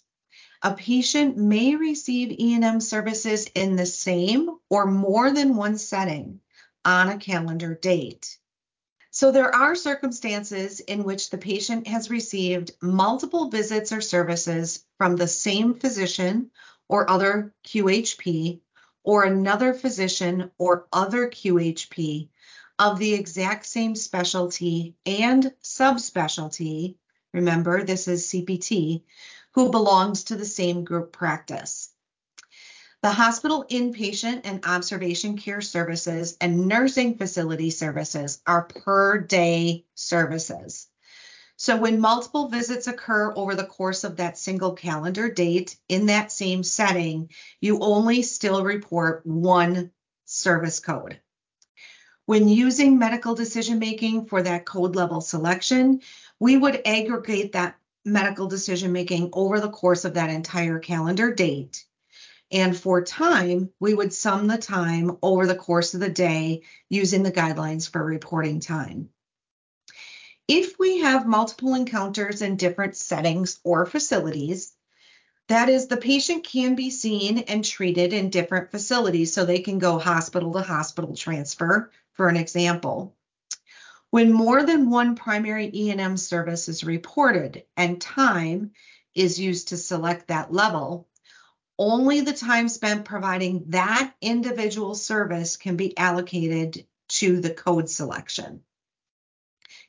A 0.63 0.75
patient 0.75 1.37
may 1.37 1.75
receive 1.75 2.31
E&M 2.31 2.81
services 2.81 3.51
in 3.57 3.75
the 3.75 3.85
same 3.85 4.49
or 4.71 4.87
more 4.87 5.29
than 5.33 5.57
one 5.57 5.77
setting 5.77 6.39
on 6.85 7.09
a 7.09 7.19
calendar 7.19 7.75
date. 7.75 8.39
So 9.11 9.33
there 9.33 9.53
are 9.53 9.75
circumstances 9.75 10.79
in 10.79 11.03
which 11.03 11.31
the 11.31 11.37
patient 11.37 11.89
has 11.89 12.11
received 12.11 12.71
multiple 12.81 13.51
visits 13.51 13.91
or 13.91 14.01
services 14.01 14.85
from 14.97 15.17
the 15.17 15.27
same 15.27 15.75
physician 15.75 16.53
or 16.89 17.11
other 17.11 17.53
QHP 17.67 18.61
or 19.03 19.25
another 19.25 19.75
physician 19.75 20.53
or 20.59 20.87
other 20.93 21.29
QHP 21.29 22.29
of 22.79 23.01
the 23.01 23.15
exact 23.15 23.67
same 23.67 23.97
specialty 23.97 24.95
and 25.05 25.53
subspecialty. 25.61 26.95
Remember, 27.33 27.83
this 27.83 28.09
is 28.09 28.27
CPT, 28.27 29.03
who 29.53 29.71
belongs 29.71 30.25
to 30.25 30.37
the 30.37 30.45
same 30.45 30.85
group 30.85 31.13
practice. 31.13 31.91
The 33.03 33.11
hospital 33.11 33.65
inpatient 33.69 34.43
and 34.45 34.65
observation 34.65 35.37
care 35.37 35.61
services 35.61 36.37
and 36.41 36.69
nursing 36.69 37.19
facility 37.19 37.71
services 37.71 38.41
are 38.47 38.63
per 38.63 39.19
day 39.19 39.87
services. 39.95 40.87
So 41.57 41.77
when 41.77 42.01
multiple 42.01 42.49
visits 42.49 42.87
occur 42.87 43.33
over 43.37 43.55
the 43.55 43.67
course 43.67 44.05
of 44.05 44.17
that 44.17 44.39
single 44.39 44.73
calendar 44.73 45.29
date 45.29 45.77
in 45.89 46.07
that 46.07 46.33
same 46.33 46.63
setting, 46.63 47.31
you 47.61 47.81
only 47.81 48.23
still 48.23 48.65
report 48.65 49.27
one 49.27 49.91
service 50.25 50.81
code. 50.81 51.21
When 52.25 52.49
using 52.49 52.99
medical 52.99 53.35
decision 53.35 53.81
making 53.81 54.27
for 54.27 54.43
that 54.43 54.65
code 54.65 54.95
level 54.95 55.21
selection, 55.21 56.01
we 56.43 56.57
would 56.57 56.83
aggregate 56.85 57.53
that 57.53 57.77
medical 58.05 58.49
decision 58.49 58.93
making 58.93 59.31
over 59.33 59.61
the 59.61 59.71
course 59.71 60.05
of 60.05 60.15
that 60.15 60.29
entire 60.29 60.81
calendar 60.81 61.33
date 61.33 61.85
and 62.53 62.77
for 62.77 63.03
time, 63.03 63.71
we 63.81 63.95
would 63.95 64.13
sum 64.13 64.47
the 64.47 64.59
time 64.59 65.17
over 65.23 65.47
the 65.47 65.55
course 65.55 65.95
of 65.95 66.01
the 66.01 66.11
day 66.11 66.63
using 66.91 67.23
the 67.23 67.33
guidelines 67.33 67.91
for 67.91 68.05
reporting 68.05 68.61
time. 68.61 69.09
If 70.47 70.79
we 70.79 70.99
have 70.99 71.27
multiple 71.27 71.75
encounters 71.75 72.43
in 72.43 72.57
different 72.57 72.95
settings 72.95 73.59
or 73.65 73.87
facilities, 73.87 74.75
that 75.49 75.71
is, 75.71 75.87
the 75.87 75.97
patient 75.97 76.45
can 76.45 76.75
be 76.75 76.91
seen 76.91 77.39
and 77.39 77.65
treated 77.65 78.13
in 78.13 78.29
different 78.29 78.71
facilities, 78.71 79.33
so 79.33 79.47
they 79.47 79.61
can 79.61 79.79
go 79.79 79.99
hospital 79.99 80.53
to 80.53 80.61
hospital 80.61 81.17
transfer, 81.17 81.91
for 82.13 82.29
an 82.29 82.37
example. 82.37 83.17
When 84.13 84.31
more 84.31 84.63
than 84.63 84.91
one 84.91 85.15
primary 85.15 85.71
E&M 85.73 86.19
service 86.19 86.69
is 86.69 86.85
reported 86.85 87.65
and 87.79 87.99
time 87.99 88.73
is 89.15 89.41
used 89.41 89.69
to 89.69 89.79
select 89.79 90.29
that 90.29 90.53
level, 90.53 91.09
only 91.79 92.21
the 92.21 92.35
time 92.35 92.69
spent 92.69 93.07
providing 93.07 93.65
that 93.69 94.13
individual 94.21 94.95
service 94.95 95.57
can 95.57 95.79
be 95.79 95.97
allocated 95.97 96.87
to 97.09 97.41
the 97.41 97.55
code 97.55 97.89
selection. 97.89 98.61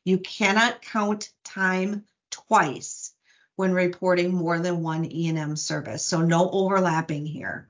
You 0.05 0.19
cannot 0.19 0.81
count 0.81 1.29
time 1.43 2.05
twice 2.31 3.13
when 3.57 3.73
reporting 3.73 4.33
more 4.33 4.57
than 4.57 4.83
one 4.83 5.03
E&M 5.03 5.57
service, 5.57 6.05
so 6.05 6.21
no 6.21 6.49
overlapping 6.49 7.25
here. 7.25 7.69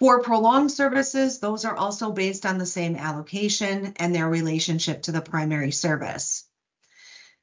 For 0.00 0.22
prolonged 0.22 0.72
services, 0.72 1.40
those 1.40 1.66
are 1.66 1.76
also 1.76 2.10
based 2.10 2.46
on 2.46 2.56
the 2.56 2.64
same 2.64 2.96
allocation 2.96 3.92
and 3.96 4.14
their 4.14 4.30
relationship 4.30 5.02
to 5.02 5.12
the 5.12 5.20
primary 5.20 5.72
service. 5.72 6.46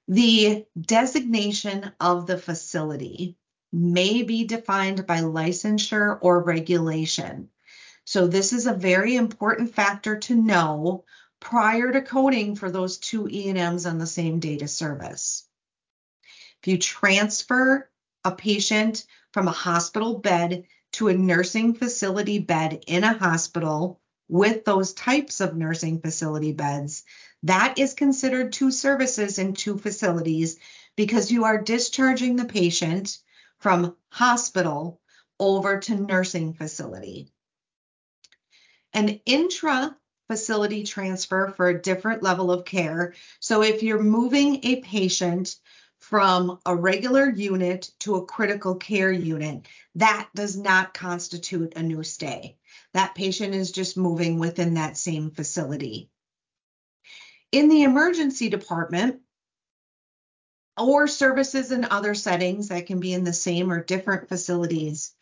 The 0.07 0.65
designation 0.75 1.91
of 1.99 2.25
the 2.25 2.39
facility 2.39 3.37
may 3.71 4.23
be 4.23 4.45
defined 4.45 5.05
by 5.05 5.19
licensure 5.19 6.17
or 6.19 6.41
regulation. 6.41 7.51
So, 8.05 8.25
this 8.25 8.53
is 8.53 8.65
a 8.65 8.73
very 8.73 9.15
important 9.15 9.75
factor 9.75 10.17
to 10.17 10.35
know 10.35 11.05
prior 11.39 11.91
to 11.91 12.01
coding 12.01 12.55
for 12.55 12.71
those 12.71 12.97
two 12.97 13.27
E&Ms 13.29 13.85
on 13.85 13.99
the 13.99 14.07
same 14.07 14.39
data 14.39 14.67
service. 14.67 15.47
If 16.63 16.69
you 16.69 16.79
transfer 16.79 17.87
a 18.25 18.31
patient 18.31 19.05
from 19.31 19.47
a 19.47 19.51
hospital 19.51 20.17
bed 20.17 20.65
to 20.97 21.09
a 21.09 21.13
nursing 21.13 21.75
facility 21.75 22.39
bed 22.39 22.83
in 22.87 23.03
a 23.03 23.15
hospital 23.15 24.01
with 24.27 24.65
those 24.65 24.93
types 24.93 25.41
of 25.41 25.55
nursing 25.55 26.01
facility 26.01 26.53
beds, 26.53 27.03
that 27.43 27.77
is 27.77 27.93
considered 27.93 28.51
two 28.51 28.71
services 28.71 29.37
in 29.37 29.53
two 29.53 29.77
facilities 29.77 30.57
because 30.95 31.31
you 31.31 31.45
are 31.45 31.61
discharging 31.61 32.35
the 32.35 32.45
patient 32.45 33.19
from 33.59 33.95
hospital 34.09 34.99
over 35.39 35.79
to 35.79 35.93
nursing 35.93 36.55
facility. 36.55 37.31
An 38.91 39.19
intra 39.27 39.95
facility 40.27 40.83
transfer 40.83 41.53
for 41.55 41.69
a 41.69 41.79
different 41.79 42.23
level 42.23 42.51
of 42.51 42.65
care. 42.65 43.13
So 43.39 43.61
if 43.61 43.83
you're 43.83 44.01
moving 44.01 44.65
a 44.65 44.81
patient 44.81 45.57
from 46.09 46.57
a 46.65 46.73
regular 46.73 47.29
unit 47.29 47.91
to 47.99 48.15
a 48.15 48.25
critical 48.25 48.75
care 48.75 49.11
unit, 49.11 49.67
that 49.95 50.29
does 50.33 50.55
not 50.55 50.93
constitute 50.93 51.73
a 51.75 51.83
new 51.83 52.01
stay. 52.01 52.55
That 52.93 53.13
patient 53.13 53.53
is 53.53 53.73
just 53.73 53.97
moving 53.97 54.39
within 54.39 54.75
that 54.75 54.95
same 54.95 55.31
facility. 55.31 56.09
In 57.51 57.67
the 57.67 57.83
emergency 57.83 58.47
department, 58.47 59.19
or 60.77 61.07
services 61.07 61.71
in 61.71 61.83
other 61.85 62.13
settings 62.13 62.69
that 62.69 62.85
can 62.85 63.01
be 63.01 63.11
in 63.11 63.23
the 63.25 63.33
same 63.33 63.71
or 63.71 63.83
different 63.83 64.29
facilities. 64.29 65.13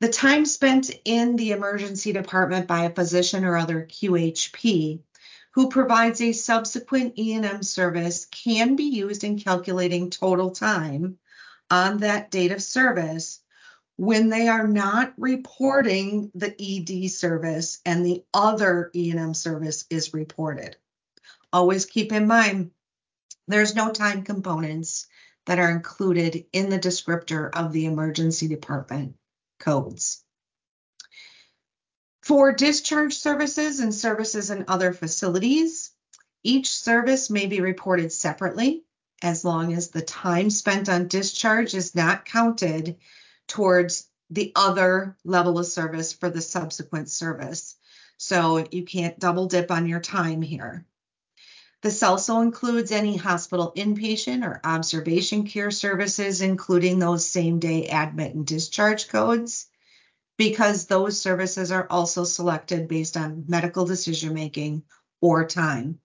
The 0.00 0.08
time 0.08 0.44
spent 0.44 0.90
in 1.04 1.36
the 1.36 1.52
emergency 1.52 2.12
department 2.12 2.66
by 2.66 2.84
a 2.84 2.94
physician 2.94 3.44
or 3.44 3.56
other 3.56 3.86
QHP 3.90 5.00
who 5.58 5.68
provides 5.68 6.20
a 6.20 6.30
subsequent 6.30 7.18
E&M 7.18 7.64
service 7.64 8.26
can 8.26 8.76
be 8.76 8.84
used 8.84 9.24
in 9.24 9.40
calculating 9.40 10.08
total 10.08 10.52
time 10.52 11.18
on 11.68 11.98
that 11.98 12.30
date 12.30 12.52
of 12.52 12.62
service 12.62 13.40
when 13.96 14.28
they 14.28 14.46
are 14.46 14.68
not 14.68 15.12
reporting 15.18 16.30
the 16.32 16.54
ED 16.60 17.10
service 17.10 17.80
and 17.84 18.06
the 18.06 18.22
other 18.32 18.92
E&M 18.94 19.34
service 19.34 19.84
is 19.90 20.14
reported. 20.14 20.76
Always 21.52 21.86
keep 21.86 22.12
in 22.12 22.28
mind 22.28 22.70
there's 23.48 23.74
no 23.74 23.90
time 23.90 24.22
components 24.22 25.08
that 25.46 25.58
are 25.58 25.72
included 25.72 26.44
in 26.52 26.70
the 26.70 26.78
descriptor 26.78 27.50
of 27.52 27.72
the 27.72 27.86
emergency 27.86 28.46
department 28.46 29.16
codes. 29.58 30.22
For 32.28 32.52
discharge 32.52 33.16
services 33.16 33.80
and 33.80 33.94
services 33.94 34.50
in 34.50 34.66
other 34.68 34.92
facilities, 34.92 35.92
each 36.42 36.68
service 36.68 37.30
may 37.30 37.46
be 37.46 37.62
reported 37.62 38.12
separately 38.12 38.84
as 39.22 39.46
long 39.46 39.72
as 39.72 39.88
the 39.88 40.02
time 40.02 40.50
spent 40.50 40.90
on 40.90 41.08
discharge 41.08 41.72
is 41.72 41.94
not 41.94 42.26
counted 42.26 42.98
towards 43.46 44.06
the 44.28 44.52
other 44.54 45.16
level 45.24 45.58
of 45.58 45.64
service 45.64 46.12
for 46.12 46.28
the 46.28 46.42
subsequent 46.42 47.08
service. 47.08 47.76
So 48.18 48.62
you 48.70 48.84
can't 48.84 49.18
double 49.18 49.46
dip 49.46 49.70
on 49.70 49.86
your 49.86 50.00
time 50.00 50.42
here. 50.42 50.84
This 51.80 52.02
also 52.02 52.42
includes 52.42 52.92
any 52.92 53.16
hospital 53.16 53.72
inpatient 53.74 54.44
or 54.44 54.60
observation 54.64 55.46
care 55.46 55.70
services, 55.70 56.42
including 56.42 56.98
those 56.98 57.26
same 57.26 57.58
day 57.58 57.88
admit 57.88 58.34
and 58.34 58.46
discharge 58.46 59.08
codes, 59.08 59.68
because 60.38 60.86
those 60.86 61.20
services 61.20 61.70
are 61.70 61.86
also 61.90 62.24
selected 62.24 62.88
based 62.88 63.16
on 63.16 63.44
medical 63.48 63.84
decision 63.84 64.32
making 64.32 64.84
or 65.20 65.44
time. 65.46 65.98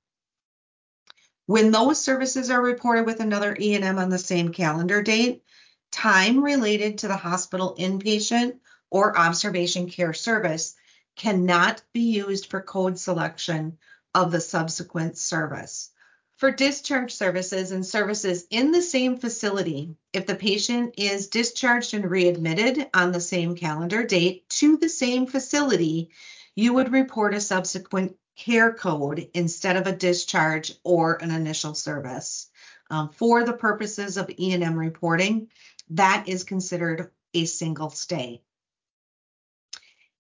When 1.45 1.71
those 1.71 2.03
services 2.03 2.49
are 2.49 2.61
reported 2.61 3.05
with 3.05 3.19
another 3.19 3.55
E&M 3.57 3.97
on 3.99 4.09
the 4.09 4.17
same 4.17 4.51
calendar 4.51 5.03
date, 5.03 5.43
time 5.91 6.43
related 6.43 6.97
to 6.99 7.07
the 7.07 7.15
hospital 7.15 7.75
inpatient 7.79 8.59
or 8.89 9.17
observation 9.17 9.89
care 9.89 10.13
service 10.13 10.75
cannot 11.15 11.83
be 11.93 12.01
used 12.01 12.47
for 12.47 12.61
code 12.61 12.97
selection 12.97 13.77
of 14.15 14.31
the 14.31 14.41
subsequent 14.41 15.17
service. 15.17 15.91
For 16.37 16.51
discharge 16.51 17.13
services 17.13 17.71
and 17.71 17.85
services 17.85 18.45
in 18.49 18.71
the 18.71 18.81
same 18.81 19.17
facility, 19.17 19.95
if 20.11 20.25
the 20.25 20.35
patient 20.35 20.95
is 20.97 21.27
discharged 21.27 21.93
and 21.93 22.09
readmitted 22.09 22.89
on 22.93 23.11
the 23.11 23.21
same 23.21 23.55
calendar 23.55 24.03
date 24.03 24.49
to 24.49 24.77
the 24.77 24.89
same 24.89 25.27
facility, 25.27 26.09
you 26.55 26.73
would 26.73 26.91
report 26.91 27.33
a 27.33 27.39
subsequent 27.39 28.17
care 28.35 28.73
code 28.73 29.29
instead 29.33 29.77
of 29.77 29.87
a 29.87 29.95
discharge 29.95 30.73
or 30.83 31.15
an 31.15 31.31
initial 31.31 31.75
service. 31.75 32.49
Um, 32.89 33.09
for 33.09 33.43
the 33.43 33.53
purposes 33.53 34.17
of 34.17 34.29
E&M 34.29 34.75
reporting, 34.75 35.49
that 35.91 36.27
is 36.27 36.43
considered 36.43 37.11
a 37.33 37.45
single 37.45 37.89
stay 37.89 38.41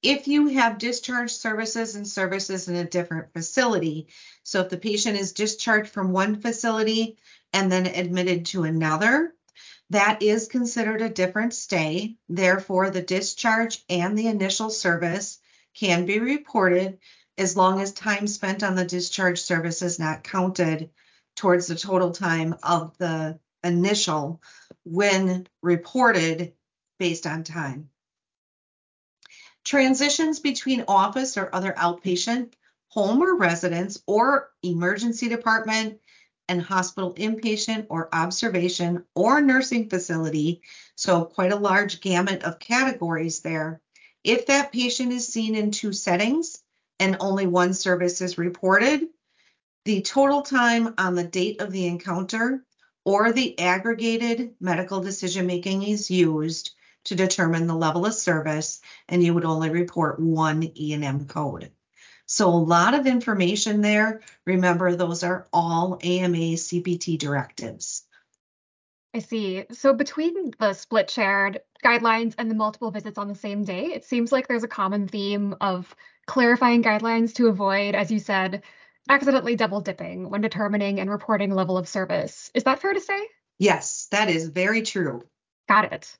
if 0.03 0.27
you 0.27 0.47
have 0.47 0.77
discharge 0.77 1.31
services 1.31 1.95
and 1.95 2.07
services 2.07 2.67
in 2.67 2.75
a 2.75 2.83
different 2.83 3.31
facility. 3.33 4.07
So 4.43 4.61
if 4.61 4.69
the 4.69 4.77
patient 4.77 5.17
is 5.17 5.31
discharged 5.31 5.89
from 5.89 6.11
one 6.11 6.41
facility 6.41 7.17
and 7.53 7.71
then 7.71 7.87
admitted 7.87 8.45
to 8.47 8.63
another, 8.63 9.33
that 9.89 10.21
is 10.21 10.47
considered 10.47 11.01
a 11.01 11.09
different 11.09 11.53
stay. 11.53 12.17
Therefore, 12.27 12.89
the 12.89 13.01
discharge 13.01 13.83
and 13.89 14.17
the 14.17 14.27
initial 14.27 14.69
service 14.69 15.39
can 15.73 16.05
be 16.05 16.19
reported 16.19 16.99
as 17.37 17.55
long 17.55 17.79
as 17.81 17.93
time 17.93 18.27
spent 18.27 18.61
on 18.61 18.75
the 18.75 18.85
discharge 18.85 19.41
service 19.41 19.81
is 19.81 19.99
not 19.99 20.23
counted 20.23 20.89
towards 21.35 21.67
the 21.67 21.75
total 21.75 22.11
time 22.11 22.55
of 22.61 22.97
the 22.97 23.39
initial 23.63 24.41
when 24.83 25.47
reported 25.61 26.53
based 26.99 27.25
on 27.25 27.43
time. 27.43 27.89
Transitions 29.63 30.39
between 30.39 30.85
office 30.87 31.37
or 31.37 31.49
other 31.53 31.73
outpatient, 31.73 32.53
home 32.89 33.21
or 33.21 33.35
residence, 33.35 34.01
or 34.05 34.51
emergency 34.61 35.29
department 35.29 35.99
and 36.49 36.61
hospital 36.61 37.13
inpatient 37.13 37.87
or 37.89 38.09
observation 38.13 39.05
or 39.15 39.41
nursing 39.41 39.89
facility. 39.89 40.61
So, 40.95 41.25
quite 41.25 41.53
a 41.53 41.57
large 41.57 42.01
gamut 42.01 42.43
of 42.43 42.59
categories 42.59 43.39
there. 43.39 43.81
If 44.23 44.47
that 44.47 44.71
patient 44.71 45.11
is 45.13 45.27
seen 45.27 45.55
in 45.55 45.71
two 45.71 45.93
settings 45.93 46.61
and 46.99 47.17
only 47.19 47.47
one 47.47 47.73
service 47.73 48.21
is 48.21 48.37
reported, 48.37 49.07
the 49.85 50.01
total 50.01 50.41
time 50.41 50.93
on 50.97 51.15
the 51.15 51.23
date 51.23 51.61
of 51.61 51.71
the 51.71 51.87
encounter 51.87 52.63
or 53.05 53.31
the 53.31 53.57
aggregated 53.59 54.55
medical 54.59 55.01
decision 55.01 55.45
making 55.45 55.83
is 55.83 56.09
used 56.09 56.71
to 57.05 57.15
determine 57.15 57.67
the 57.67 57.75
level 57.75 58.05
of 58.05 58.13
service, 58.13 58.81
and 59.07 59.23
you 59.23 59.33
would 59.33 59.45
only 59.45 59.69
report 59.69 60.19
one 60.19 60.63
E&M 60.75 61.27
code. 61.27 61.71
So 62.25 62.49
a 62.49 62.51
lot 62.51 62.93
of 62.93 63.05
information 63.05 63.81
there. 63.81 64.21
Remember, 64.45 64.95
those 64.95 65.23
are 65.23 65.47
all 65.51 65.99
AMA 66.01 66.55
CPT 66.55 67.17
directives. 67.17 68.03
I 69.13 69.19
see. 69.19 69.65
So 69.71 69.93
between 69.93 70.51
the 70.57 70.73
split 70.73 71.09
shared 71.09 71.61
guidelines 71.83 72.33
and 72.37 72.49
the 72.49 72.55
multiple 72.55 72.89
visits 72.89 73.17
on 73.17 73.27
the 73.27 73.35
same 73.35 73.63
day, 73.63 73.87
it 73.87 74.05
seems 74.05 74.31
like 74.31 74.47
there's 74.47 74.63
a 74.63 74.67
common 74.67 75.07
theme 75.07 75.55
of 75.61 75.93
clarifying 76.25 76.81
guidelines 76.81 77.35
to 77.35 77.47
avoid, 77.47 77.93
as 77.93 78.11
you 78.11 78.19
said, 78.19 78.63
accidentally 79.07 79.55
double 79.55 79.81
dipping 79.81 80.29
when 80.29 80.41
determining 80.41 80.99
and 80.99 81.11
reporting 81.11 81.53
level 81.53 81.77
of 81.77 81.87
service. 81.87 82.49
Is 82.55 82.63
that 82.63 82.79
fair 82.79 82.93
to 82.93 83.01
say? 83.01 83.27
Yes, 83.59 84.07
that 84.11 84.29
is 84.29 84.47
very 84.47 84.81
true. 84.81 85.23
Got 85.67 85.93
it. 85.93 86.17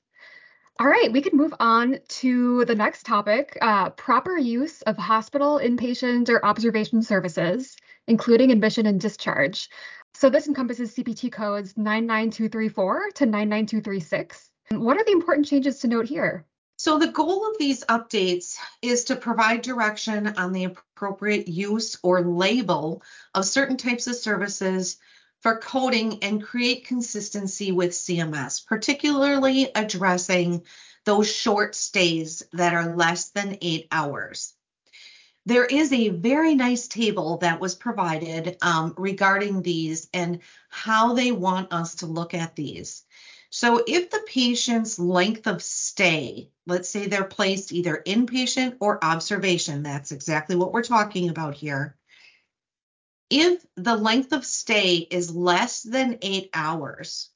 All 0.80 0.88
right, 0.88 1.12
we 1.12 1.20
can 1.20 1.36
move 1.36 1.54
on 1.60 2.00
to 2.08 2.64
the 2.64 2.74
next 2.74 3.06
topic 3.06 3.56
uh, 3.62 3.90
proper 3.90 4.36
use 4.36 4.82
of 4.82 4.96
hospital, 4.96 5.60
inpatient, 5.62 6.28
or 6.28 6.44
observation 6.44 7.00
services, 7.00 7.76
including 8.08 8.50
admission 8.50 8.84
and 8.86 9.00
discharge. 9.00 9.70
So, 10.14 10.28
this 10.28 10.48
encompasses 10.48 10.92
CPT 10.96 11.30
codes 11.30 11.76
99234 11.76 13.10
to 13.14 13.26
99236. 13.26 14.50
What 14.72 14.96
are 14.96 15.04
the 15.04 15.12
important 15.12 15.46
changes 15.46 15.78
to 15.78 15.86
note 15.86 16.06
here? 16.06 16.44
So, 16.76 16.98
the 16.98 17.06
goal 17.06 17.48
of 17.48 17.56
these 17.56 17.84
updates 17.84 18.56
is 18.82 19.04
to 19.04 19.14
provide 19.14 19.62
direction 19.62 20.26
on 20.36 20.52
the 20.52 20.64
appropriate 20.64 21.46
use 21.46 21.96
or 22.02 22.20
label 22.22 23.00
of 23.32 23.44
certain 23.44 23.76
types 23.76 24.08
of 24.08 24.16
services 24.16 24.96
for 25.44 25.58
coding 25.58 26.24
and 26.24 26.42
create 26.42 26.86
consistency 26.86 27.70
with 27.70 27.90
CMS, 27.90 28.64
particularly 28.66 29.70
addressing 29.74 30.62
those 31.04 31.30
short 31.30 31.74
stays 31.74 32.42
that 32.54 32.72
are 32.72 32.96
less 32.96 33.28
than 33.28 33.58
eight 33.60 33.86
hours. 33.92 34.54
There 35.44 35.66
is 35.66 35.92
a 35.92 36.08
very 36.08 36.54
nice 36.54 36.88
table 36.88 37.36
that 37.42 37.60
was 37.60 37.74
provided 37.74 38.56
um, 38.62 38.94
regarding 38.96 39.60
these 39.60 40.08
and 40.14 40.40
how 40.70 41.12
they 41.12 41.30
want 41.30 41.74
us 41.74 41.96
to 41.96 42.06
look 42.06 42.32
at 42.32 42.56
these. 42.56 43.02
So, 43.50 43.84
if 43.86 44.08
the 44.08 44.24
patient's 44.26 44.98
length 44.98 45.46
of 45.46 45.62
stay, 45.62 46.48
let's 46.66 46.88
say 46.88 47.06
they're 47.06 47.22
placed 47.22 47.70
either 47.70 48.02
inpatient 48.06 48.78
or 48.80 49.04
observation, 49.04 49.82
that's 49.82 50.10
exactly 50.10 50.56
what 50.56 50.72
we're 50.72 50.82
talking 50.82 51.28
about 51.28 51.54
here, 51.54 51.96
If 53.30 53.64
the 53.76 53.96
length 53.96 54.32
of 54.32 54.44
stay 54.44 54.96
is 54.96 55.34
less 55.34 55.82
than 55.82 56.18
eight 56.22 56.50
hours, 56.52 57.30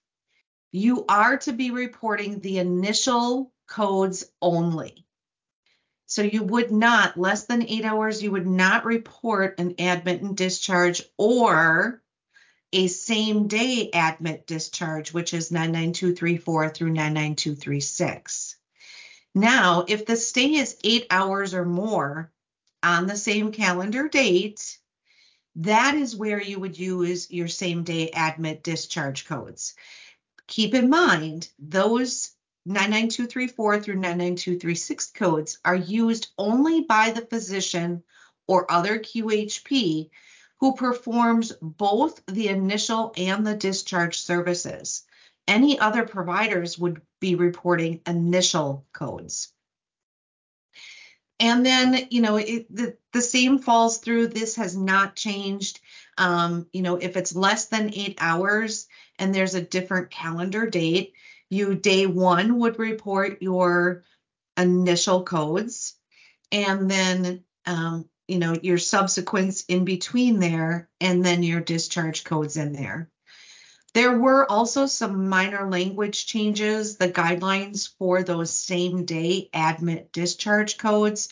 you 0.71 1.05
are 1.09 1.39
to 1.39 1.53
be 1.53 1.71
reporting 1.71 2.41
the 2.41 2.59
initial 2.59 3.53
codes 3.67 4.25
only. 4.43 5.07
So 6.07 6.23
you 6.23 6.43
would 6.43 6.71
not, 6.71 7.19
less 7.19 7.45
than 7.47 7.67
eight 7.69 7.85
hours, 7.85 8.23
you 8.23 8.31
would 8.31 8.47
not 8.47 8.85
report 8.85 9.59
an 9.59 9.75
admit 9.79 10.23
and 10.23 10.37
discharge 10.37 11.03
or 11.17 12.03
a 12.73 12.87
same 12.87 13.49
day 13.49 13.91
admit 13.93 14.47
discharge, 14.47 15.13
which 15.13 15.33
is 15.35 15.51
99234 15.51 16.71
through 16.71 16.91
99236. 16.91 18.57
Now, 19.35 19.85
if 19.87 20.05
the 20.05 20.17
stay 20.17 20.55
is 20.55 20.77
eight 20.85 21.07
hours 21.11 21.55
or 21.55 21.65
more 21.65 22.33
on 22.83 23.07
the 23.07 23.17
same 23.17 23.53
calendar 23.53 24.09
date, 24.09 24.79
that 25.59 25.95
is 25.97 26.15
where 26.15 26.41
you 26.41 26.61
would 26.61 26.79
use 26.79 27.31
your 27.31 27.49
same 27.49 27.83
day 27.83 28.11
admit 28.15 28.63
discharge 28.63 29.27
codes. 29.27 29.75
Keep 30.47 30.75
in 30.75 30.89
mind, 30.89 31.51
those 31.59 32.31
99234 32.65 33.81
through 33.81 33.95
99236 33.97 35.11
codes 35.11 35.59
are 35.65 35.75
used 35.75 36.29
only 36.39 36.83
by 36.83 37.11
the 37.11 37.27
physician 37.27 38.05
or 38.47 38.71
other 38.71 38.99
QHP 38.99 40.11
who 40.61 40.75
performs 40.75 41.53
both 41.61 42.21
the 42.27 42.49
initial 42.49 43.13
and 43.17 43.47
the 43.47 43.55
discharge 43.55 44.21
services. 44.21 45.05
Any 45.47 45.79
other 45.79 46.07
providers 46.07 46.79
would 46.79 47.03
be 47.21 47.35
reporting 47.35 48.01
initial 48.07 48.87
codes. 48.93 49.53
And 51.41 51.65
then, 51.65 52.09
you 52.11 52.21
know, 52.21 52.37
it, 52.37 52.75
the, 52.75 52.97
the 53.13 53.23
same 53.23 53.59
falls 53.59 53.99
through. 53.99 54.29
This 54.29 54.57
has 54.57 54.77
not 54.77 55.15
changed. 55.15 55.81
Um, 56.17 56.67
you 56.73 56.83
know, 56.83 56.97
if 56.97 57.17
it's 57.17 57.35
less 57.35 57.67
than 57.67 57.95
eight 57.95 58.19
hours 58.21 58.89
and 59.19 59.35
there's 59.35 59.55
a 59.55 59.63
different 59.63 60.11
calendar 60.11 60.69
date, 60.69 61.13
you 61.49 61.75
day 61.75 62.07
one 62.07 62.59
would 62.59 62.79
report 62.79 63.41
your 63.41 64.05
initial 64.57 65.23
codes. 65.23 65.95
And 66.51 66.91
then 66.91 67.45
um, 67.67 68.09
you 68.29 68.39
know, 68.39 68.55
your 68.63 68.79
subsequents 68.79 69.65
in 69.69 69.85
between 69.85 70.39
there, 70.39 70.89
and 71.01 71.25
then 71.25 71.43
your 71.43 71.61
discharge 71.61 72.25
codes 72.25 72.57
in 72.57 72.73
there. 72.73 73.11
There 73.95 74.19
were 74.19 74.51
also 74.51 74.87
some 74.87 75.29
minor 75.29 75.69
language 75.69 76.27
changes. 76.27 76.97
The 76.97 77.09
guidelines 77.09 77.89
for 77.99 78.23
those 78.23 78.51
same 78.51 79.05
day 79.05 79.49
admit 79.53 80.13
discharge 80.13 80.79
codes 80.79 81.31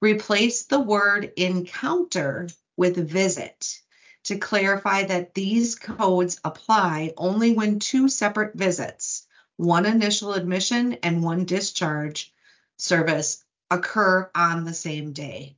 replaced 0.00 0.70
the 0.70 0.80
word 0.80 1.32
encounter 1.36 2.48
with 2.76 2.96
visit 2.96 3.80
to 4.24 4.38
clarify 4.38 5.04
that 5.04 5.34
these 5.34 5.74
codes 5.74 6.40
apply 6.44 7.12
only 7.16 7.52
when 7.52 7.78
two 7.78 8.08
separate 8.08 8.54
visits, 8.54 9.26
one 9.56 9.86
initial 9.86 10.34
admission 10.34 10.94
and 11.02 11.22
one 11.22 11.44
discharge 11.44 12.32
service, 12.76 13.44
occur 13.70 14.30
on 14.34 14.64
the 14.64 14.74
same 14.74 15.12
day. 15.12 15.56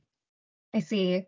I 0.73 0.79
see. 0.79 1.25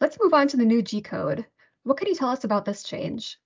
Let's 0.00 0.18
move 0.20 0.34
on 0.34 0.48
to 0.48 0.56
the 0.56 0.64
new 0.64 0.82
G 0.82 1.00
code. 1.00 1.46
What 1.84 1.96
can 1.96 2.08
you 2.08 2.14
tell 2.14 2.30
us 2.30 2.44
about 2.44 2.64
this 2.64 2.82
change? 2.82 3.38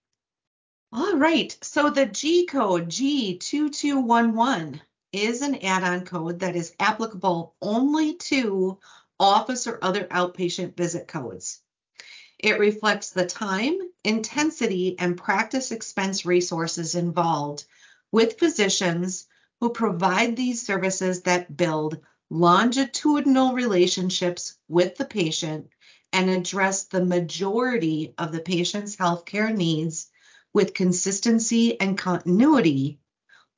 All 0.91 1.17
right. 1.19 1.55
So 1.61 1.91
the 1.91 2.07
G 2.07 2.47
code 2.47 2.89
G2211 2.89 4.81
is 5.13 5.43
an 5.43 5.57
add-on 5.57 6.07
code 6.07 6.39
that 6.41 6.57
is 6.57 6.75
applicable 6.81 7.55
only 7.61 8.15
to 8.15 8.79
office 9.21 9.67
or 9.67 9.79
other 9.83 10.05
outpatient 10.05 10.77
visit 10.79 11.07
codes. 11.07 11.61
It 12.39 12.59
reflects 12.59 13.11
the 13.11 13.27
time, 13.27 13.79
intensity, 14.03 14.99
and 14.99 15.19
practice 15.19 15.73
expense 15.73 16.25
resources 16.25 16.95
involved 16.95 17.65
with 18.11 18.39
physicians 18.39 19.27
who 19.61 19.69
provide 19.69 20.37
these 20.37 20.65
services 20.65 21.21
that 21.23 21.55
build 21.55 22.01
longitudinal 22.31 23.53
relationships 23.53 24.57
with 24.69 24.97
the 24.97 25.05
patient 25.05 25.69
and 26.15 26.31
address 26.31 26.85
the 26.85 27.05
majority 27.05 28.15
of 28.17 28.33
the 28.33 28.41
patient's 28.41 28.97
healthcare 28.97 29.55
needs 29.55 30.09
with 30.53 30.75
consistency 30.75 31.81
and 31.81 31.99
continuity 31.99 32.99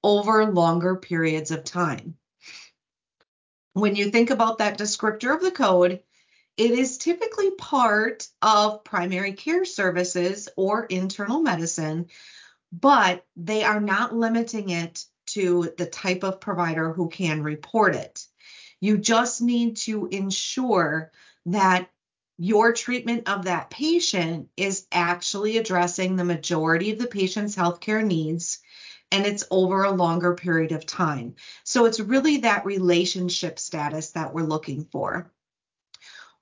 over 0.03 0.47
longer 0.47 0.97
periods 0.97 1.51
of 1.51 1.65
time. 1.65 2.17
When 3.73 3.97
you 3.97 4.11
think 4.11 4.31
about 4.31 4.59
that 4.59 4.79
descriptor 4.79 5.35
of 5.35 5.43
the 5.43 5.53
code, 5.53 6.03
it 6.57 6.71
is 6.73 6.99
typically 6.99 7.53
part 7.53 8.29
of 8.43 8.85
primary 8.85 9.33
care 9.33 9.65
services 9.65 10.49
or 10.57 10.85
internal 10.85 11.41
medicine, 11.41 12.09
but 12.73 13.25
they 13.37 13.65
are 13.65 13.81
not 13.81 14.15
limiting 14.15 14.71
it 14.71 15.05
to 15.27 15.73
the 15.79 15.87
type 15.87 16.25
of 16.25 16.41
provider 16.41 16.93
who 16.93 17.09
can 17.09 17.43
report 17.43 17.95
it. 17.95 18.27
You 18.81 18.99
just 18.99 19.41
need 19.41 19.77
to 19.79 20.07
ensure 20.07 21.13
that 21.47 21.89
your 22.43 22.73
treatment 22.73 23.29
of 23.29 23.45
that 23.45 23.69
patient 23.69 24.49
is 24.57 24.87
actually 24.91 25.59
addressing 25.59 26.17
the 26.17 26.25
majority 26.25 26.91
of 26.91 26.99
the 26.99 27.07
patient's 27.07 27.55
healthcare 27.55 28.03
needs 28.03 28.61
and 29.13 29.27
it's 29.27 29.45
over 29.51 29.85
a 29.85 29.91
longer 29.91 30.35
period 30.35 30.73
of 30.73 30.87
time. 30.87 31.35
So 31.65 31.85
it's 31.85 32.01
really 32.01 32.39
that 32.39 32.65
relationship 32.65 33.59
status 33.59 34.13
that 34.13 34.33
we're 34.33 34.45
looking 34.47 34.87
for. 34.87 35.31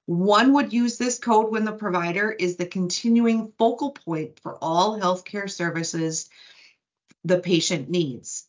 One 0.06 0.52
would 0.52 0.72
use 0.72 0.98
this 0.98 1.18
code 1.18 1.50
when 1.50 1.64
the 1.64 1.72
provider 1.72 2.30
is 2.30 2.54
the 2.54 2.66
continuing 2.66 3.52
focal 3.58 3.90
point 3.90 4.38
for 4.38 4.56
all 4.62 5.00
healthcare 5.00 5.50
services 5.50 6.30
the 7.24 7.40
patient 7.40 7.90
needs. 7.90 8.47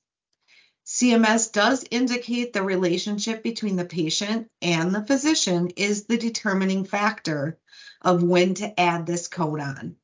CMS 1.00 1.50
does 1.54 1.86
indicate 1.92 2.52
the 2.52 2.62
relationship 2.62 3.42
between 3.42 3.78
the 3.78 3.86
patient 3.86 4.52
and 4.62 4.94
the 4.94 5.06
physician 5.06 5.70
is 5.78 6.04
the 6.04 6.18
determining 6.18 6.84
factor 6.84 7.58
of 8.02 8.22
when 8.22 8.54
to 8.56 8.78
add 8.78 9.06
this 9.06 9.30
code 9.30 9.62
on. 9.62 9.96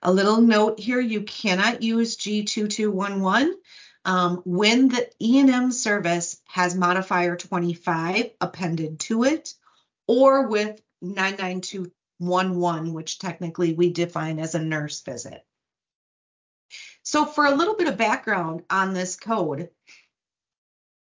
A 0.00 0.10
little 0.10 0.40
note 0.40 0.80
here, 0.80 0.98
you 0.98 1.24
cannot 1.24 1.82
use 1.82 2.16
G2211 2.16 3.50
um, 4.06 4.40
when 4.46 4.88
the 4.88 5.10
E&M 5.20 5.70
service 5.72 6.40
has 6.46 6.74
modifier 6.74 7.36
25 7.36 8.30
appended 8.40 9.00
to 9.00 9.24
it 9.24 9.52
or 10.06 10.48
with 10.48 10.80
99211, 11.02 12.94
which 12.94 13.18
technically 13.18 13.74
we 13.74 13.92
define 13.92 14.38
as 14.38 14.54
a 14.54 14.58
nurse 14.58 15.02
visit. 15.02 15.44
So 17.02 17.26
for 17.26 17.44
a 17.44 17.54
little 17.54 17.74
bit 17.74 17.88
of 17.88 17.98
background 17.98 18.62
on 18.70 18.94
this 18.94 19.16
code, 19.16 19.68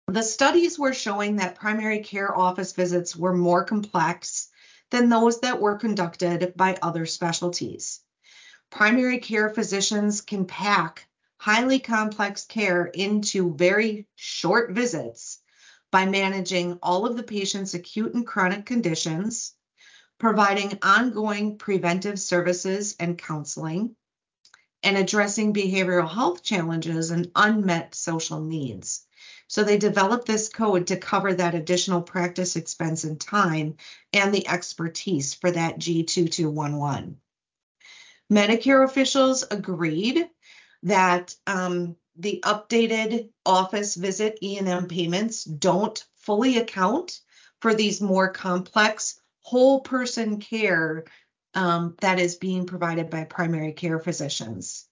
the 0.08 0.22
studies 0.22 0.78
were 0.78 0.94
showing 0.94 1.36
that 1.36 1.56
primary 1.56 2.02
care 2.02 2.34
office 2.34 2.72
visits 2.72 3.14
were 3.14 3.34
more 3.34 3.64
complex 3.64 4.48
than 4.90 5.10
those 5.10 5.40
that 5.40 5.60
were 5.60 5.76
conducted 5.76 6.54
by 6.56 6.78
other 6.80 7.04
specialties. 7.04 8.00
Primary 8.70 9.18
care 9.18 9.50
physicians 9.50 10.22
can 10.22 10.46
pack 10.46 11.06
highly 11.36 11.78
complex 11.78 12.46
care 12.46 12.86
into 12.86 13.54
very 13.54 14.06
short 14.16 14.70
visits 14.70 15.40
by 15.90 16.06
managing 16.06 16.78
all 16.82 17.04
of 17.04 17.16
the 17.16 17.22
patient's 17.22 17.74
acute 17.74 18.14
and 18.14 18.26
chronic 18.26 18.64
conditions, 18.64 19.54
providing 20.18 20.78
ongoing 20.82 21.58
preventive 21.58 22.18
services 22.18 22.96
and 22.98 23.18
counseling, 23.18 23.94
and 24.82 24.96
addressing 24.96 25.52
behavioral 25.52 26.10
health 26.10 26.42
challenges 26.42 27.10
and 27.10 27.30
unmet 27.36 27.94
social 27.94 28.40
needs. 28.40 29.06
So 29.48 29.64
they 29.64 29.78
developed 29.78 30.26
this 30.26 30.50
code 30.50 30.88
to 30.88 30.96
cover 30.96 31.32
that 31.32 31.54
additional 31.54 32.02
practice 32.02 32.54
expense 32.56 33.04
and 33.04 33.18
time 33.18 33.76
and 34.12 34.32
the 34.32 34.46
expertise 34.46 35.34
for 35.34 35.50
that 35.50 35.78
G2211. 35.78 37.14
Medicare 38.30 38.84
officials 38.84 39.44
agreed 39.50 40.28
that 40.82 41.34
um, 41.46 41.96
the 42.16 42.42
updated 42.44 43.30
office 43.46 43.94
visit 43.94 44.38
E&M 44.42 44.86
payments 44.86 45.44
don't 45.44 46.04
fully 46.16 46.58
account 46.58 47.20
for 47.60 47.74
these 47.74 48.02
more 48.02 48.30
complex 48.30 49.18
whole 49.40 49.80
person 49.80 50.40
care 50.40 51.04
um, 51.54 51.96
that 52.02 52.20
is 52.20 52.36
being 52.36 52.66
provided 52.66 53.08
by 53.08 53.24
primary 53.24 53.72
care 53.72 53.98
physicians. 53.98 54.87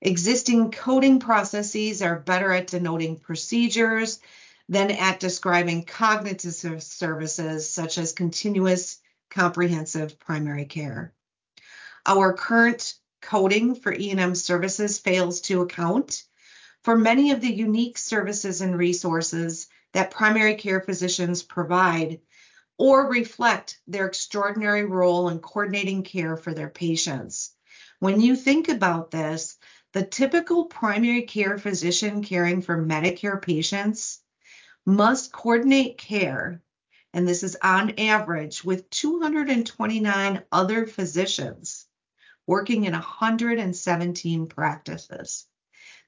Existing 0.00 0.70
coding 0.70 1.18
processes 1.18 2.02
are 2.02 2.20
better 2.20 2.52
at 2.52 2.68
denoting 2.68 3.18
procedures 3.18 4.20
than 4.68 4.90
at 4.92 5.18
describing 5.18 5.84
cognitive 5.84 6.82
services 6.82 7.68
such 7.68 7.98
as 7.98 8.12
continuous 8.12 9.00
comprehensive 9.28 10.18
primary 10.20 10.66
care. 10.66 11.12
Our 12.06 12.32
current 12.32 12.94
coding 13.20 13.74
for 13.74 13.92
E&M 13.92 14.34
services 14.34 14.98
fails 14.98 15.40
to 15.42 15.62
account 15.62 16.22
for 16.84 16.96
many 16.96 17.32
of 17.32 17.40
the 17.40 17.52
unique 17.52 17.98
services 17.98 18.60
and 18.60 18.78
resources 18.78 19.66
that 19.92 20.12
primary 20.12 20.54
care 20.54 20.80
physicians 20.80 21.42
provide 21.42 22.20
or 22.78 23.10
reflect 23.10 23.80
their 23.88 24.06
extraordinary 24.06 24.84
role 24.84 25.28
in 25.28 25.40
coordinating 25.40 26.04
care 26.04 26.36
for 26.36 26.54
their 26.54 26.68
patients. 26.68 27.50
When 27.98 28.20
you 28.20 28.36
think 28.36 28.68
about 28.68 29.10
this, 29.10 29.58
the 29.92 30.04
typical 30.04 30.66
primary 30.66 31.22
care 31.22 31.58
physician 31.58 32.22
caring 32.22 32.62
for 32.62 32.76
Medicare 32.76 33.40
patients 33.40 34.20
must 34.84 35.32
coordinate 35.32 35.98
care, 35.98 36.62
and 37.12 37.26
this 37.26 37.42
is 37.42 37.56
on 37.62 37.98
average 37.98 38.62
with 38.62 38.88
229 38.90 40.42
other 40.52 40.86
physicians 40.86 41.86
working 42.46 42.84
in 42.84 42.92
117 42.92 44.46
practices. 44.46 45.46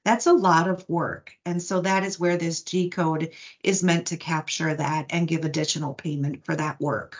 That's 0.03 0.25
a 0.25 0.33
lot 0.33 0.67
of 0.67 0.87
work. 0.89 1.31
And 1.45 1.61
so 1.61 1.81
that 1.81 2.03
is 2.03 2.19
where 2.19 2.37
this 2.37 2.63
G 2.63 2.89
code 2.89 3.33
is 3.63 3.83
meant 3.83 4.07
to 4.07 4.17
capture 4.17 4.73
that 4.73 5.07
and 5.11 5.27
give 5.27 5.45
additional 5.45 5.93
payment 5.93 6.43
for 6.45 6.55
that 6.55 6.79
work. 6.81 7.17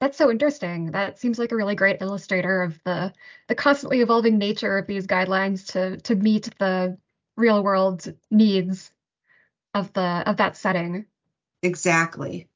That's 0.00 0.18
so 0.18 0.30
interesting. 0.30 0.90
That 0.90 1.18
seems 1.18 1.38
like 1.38 1.52
a 1.52 1.56
really 1.56 1.74
great 1.74 2.02
illustrator 2.02 2.62
of 2.62 2.78
the 2.84 3.12
the 3.48 3.54
constantly 3.54 4.00
evolving 4.00 4.38
nature 4.38 4.78
of 4.78 4.86
these 4.86 5.06
guidelines 5.06 5.66
to 5.72 5.96
to 5.98 6.14
meet 6.14 6.50
the 6.58 6.98
real 7.36 7.62
world 7.62 8.12
needs 8.30 8.92
of 9.72 9.92
the 9.92 10.22
of 10.26 10.36
that 10.38 10.56
setting. 10.56 11.06
Exactly. 11.62 12.48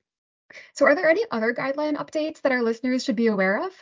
So 0.74 0.87
are 0.87 0.94
there 0.94 1.11
any 1.11 1.24
other 1.31 1.55
guideline 1.55 1.96
updates 1.96 2.42
that 2.42 2.53
our 2.53 2.62
listeners 2.62 3.05
should 3.05 3.16
be 3.16 3.27
aware 3.27 3.64
of? 3.64 3.72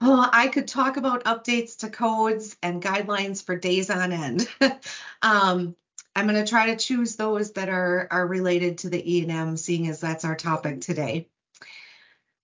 Well, 0.00 0.28
I 0.30 0.48
could 0.48 0.68
talk 0.68 0.96
about 0.96 1.24
updates 1.24 1.78
to 1.78 1.90
codes 1.90 2.56
and 2.62 2.82
guidelines 2.82 3.44
for 3.44 3.56
days 3.56 3.88
on 3.88 4.12
end. 4.12 4.48
um, 5.22 5.74
I'm 6.14 6.26
going 6.26 6.42
to 6.42 6.48
try 6.48 6.66
to 6.66 6.76
choose 6.76 7.16
those 7.16 7.52
that 7.52 7.68
are, 7.68 8.08
are 8.10 8.26
related 8.26 8.78
to 8.78 8.90
the 8.90 9.16
E&M, 9.16 9.56
seeing 9.56 9.88
as 9.88 10.00
that's 10.00 10.24
our 10.24 10.36
topic 10.36 10.80
today. 10.82 11.28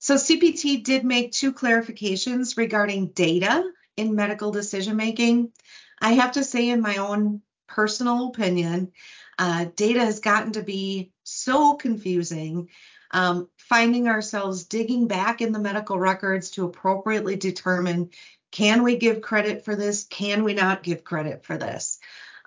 So 0.02 0.16
CPT 0.16 0.82
did 0.82 1.04
make 1.04 1.30
two 1.30 1.52
clarifications 1.52 2.56
regarding 2.56 3.10
data 3.10 3.62
in 3.96 4.16
medical 4.16 4.50
decision 4.50 4.96
making. 4.96 5.52
I 6.00 6.14
have 6.14 6.32
to 6.32 6.42
say, 6.42 6.70
in 6.70 6.80
my 6.80 6.96
own 6.96 7.40
personal 7.68 8.26
opinion, 8.26 8.90
uh, 9.38 9.66
data 9.76 10.00
has 10.00 10.18
gotten 10.18 10.54
to 10.54 10.62
be 10.64 11.12
so 11.22 11.74
confusing 11.74 12.68
um, 13.12 13.48
finding 13.56 14.08
ourselves 14.08 14.64
digging 14.64 15.06
back 15.06 15.40
in 15.40 15.52
the 15.52 15.60
medical 15.60 16.00
records 16.00 16.50
to 16.52 16.64
appropriately 16.64 17.36
determine 17.36 18.10
can 18.50 18.82
we 18.82 18.96
give 18.96 19.20
credit 19.20 19.64
for 19.64 19.76
this? 19.76 20.02
Can 20.02 20.42
we 20.42 20.52
not 20.52 20.82
give 20.82 21.04
credit 21.04 21.44
for 21.44 21.56
this? 21.56 22.00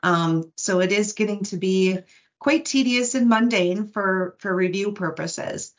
Um, 0.04 0.52
so 0.58 0.82
it 0.82 0.91
is 0.91 1.13
getting 1.13 1.46
to 1.46 1.56
be 1.56 2.00
quite 2.38 2.65
tedious 2.65 3.15
and 3.15 3.30
mundane 3.30 3.88
for, 3.88 4.36
for 4.39 4.54
review 4.54 4.91
purposes. 4.91 5.74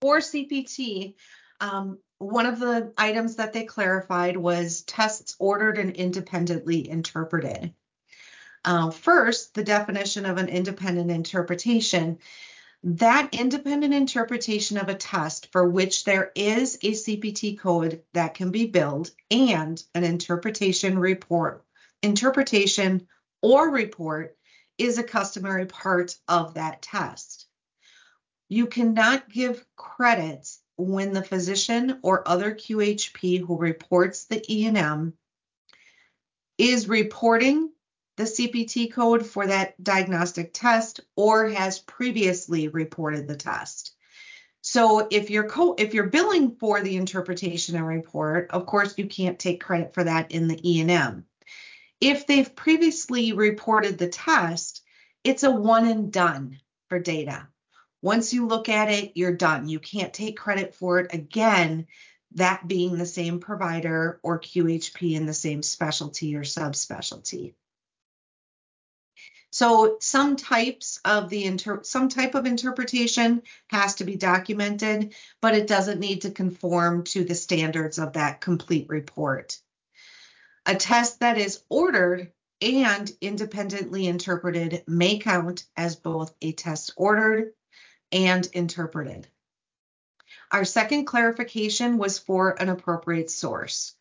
For 0.00 0.18
CPT, 0.18 1.14
um, 1.60 1.98
one 2.18 2.46
of 2.46 2.58
the 2.58 2.92
items 2.96 3.36
that 3.36 3.52
they 3.52 3.64
clarified 3.64 4.36
was 4.36 4.82
tests 4.82 5.36
ordered 5.38 5.78
and 5.78 5.94
independently 5.94 6.88
interpreted. 6.88 7.74
Uh, 8.64 8.90
first, 8.90 9.54
the 9.54 9.64
definition 9.64 10.26
of 10.26 10.36
an 10.36 10.48
independent 10.48 11.10
interpretation 11.10 12.18
that 12.84 13.30
independent 13.32 13.92
interpretation 13.92 14.78
of 14.78 14.88
a 14.88 14.94
test 14.94 15.50
for 15.50 15.68
which 15.68 16.04
there 16.04 16.30
is 16.34 16.76
a 16.76 16.92
CPT 16.92 17.58
code 17.58 18.02
that 18.12 18.34
can 18.34 18.50
be 18.52 18.66
billed 18.66 19.10
and 19.30 19.82
an 19.94 20.04
interpretation 20.04 20.98
report, 20.98 21.64
interpretation 22.02 23.08
or 23.42 23.70
report 23.70 24.36
is 24.78 24.98
a 24.98 25.02
customary 25.02 25.66
part 25.66 26.16
of 26.28 26.54
that 26.54 26.80
test. 26.80 27.37
You 28.48 28.66
cannot 28.66 29.28
give 29.28 29.64
credit 29.76 30.48
when 30.76 31.12
the 31.12 31.24
physician 31.24 31.98
or 32.02 32.26
other 32.26 32.54
QHP 32.54 33.44
who 33.44 33.58
reports 33.58 34.24
the 34.24 34.42
E&M 34.48 35.12
is 36.56 36.88
reporting 36.88 37.70
the 38.16 38.24
CPT 38.24 38.92
code 38.92 39.26
for 39.26 39.46
that 39.46 39.82
diagnostic 39.82 40.52
test 40.52 41.00
or 41.14 41.48
has 41.48 41.78
previously 41.78 42.68
reported 42.68 43.28
the 43.28 43.36
test. 43.36 43.94
So 44.60 45.06
if 45.10 45.30
you're 45.30 45.48
co- 45.48 45.76
if 45.78 45.94
you're 45.94 46.08
billing 46.08 46.56
for 46.56 46.80
the 46.80 46.96
interpretation 46.96 47.76
and 47.76 47.86
report, 47.86 48.50
of 48.50 48.66
course 48.66 48.98
you 48.98 49.06
can't 49.06 49.38
take 49.38 49.62
credit 49.62 49.94
for 49.94 50.04
that 50.04 50.32
in 50.32 50.48
the 50.48 50.60
E&M. 50.68 51.24
If 52.00 52.26
they've 52.26 52.54
previously 52.54 53.32
reported 53.32 53.98
the 53.98 54.08
test, 54.08 54.82
it's 55.22 55.42
a 55.42 55.50
one 55.50 55.86
and 55.86 56.12
done 56.12 56.58
for 56.88 56.98
data. 56.98 57.46
Once 58.00 58.32
you 58.32 58.46
look 58.46 58.68
at 58.68 58.90
it, 58.90 59.12
you're 59.16 59.36
done. 59.36 59.68
You 59.68 59.80
can't 59.80 60.14
take 60.14 60.36
credit 60.36 60.74
for 60.74 61.00
it 61.00 61.12
again, 61.12 61.86
that 62.32 62.68
being 62.68 62.96
the 62.96 63.06
same 63.06 63.40
provider 63.40 64.20
or 64.22 64.38
QHP 64.38 65.14
in 65.14 65.26
the 65.26 65.34
same 65.34 65.62
specialty 65.62 66.36
or 66.36 66.42
subspecialty. 66.42 67.54
So 69.50 69.96
some 70.00 70.36
types 70.36 71.00
of 71.04 71.30
the 71.30 71.44
inter- 71.44 71.82
some 71.82 72.10
type 72.10 72.34
of 72.34 72.44
interpretation 72.44 73.42
has 73.68 73.96
to 73.96 74.04
be 74.04 74.14
documented, 74.14 75.14
but 75.40 75.54
it 75.54 75.66
doesn't 75.66 76.00
need 76.00 76.22
to 76.22 76.30
conform 76.30 77.04
to 77.04 77.24
the 77.24 77.34
standards 77.34 77.98
of 77.98 78.12
that 78.12 78.40
complete 78.42 78.88
report. 78.88 79.58
A 80.66 80.74
test 80.74 81.20
that 81.20 81.38
is 81.38 81.62
ordered 81.70 82.30
and 82.60 83.10
independently 83.20 84.06
interpreted 84.06 84.84
may 84.86 85.18
count 85.18 85.64
as 85.76 85.96
both 85.96 86.34
a 86.42 86.52
test 86.52 86.92
ordered 86.96 87.54
and 88.12 88.46
interpreted. 88.52 89.28
Our 90.50 90.64
second 90.64 91.04
clarification 91.04 91.98
was 91.98 92.18
for 92.18 92.50
an 92.50 92.68
appropriate 92.68 93.30
source. 93.30 93.94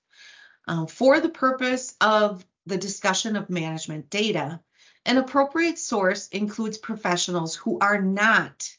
Uh, 0.67 0.85
for 0.85 1.19
the 1.19 1.29
purpose 1.29 1.95
of 2.01 2.45
the 2.65 2.77
discussion 2.77 3.35
of 3.35 3.49
management 3.49 4.09
data, 4.09 4.61
an 5.05 5.17
appropriate 5.17 5.79
source 5.79 6.27
includes 6.27 6.77
professionals 6.77 7.55
who 7.55 7.79
are 7.79 8.01
not 8.01 8.69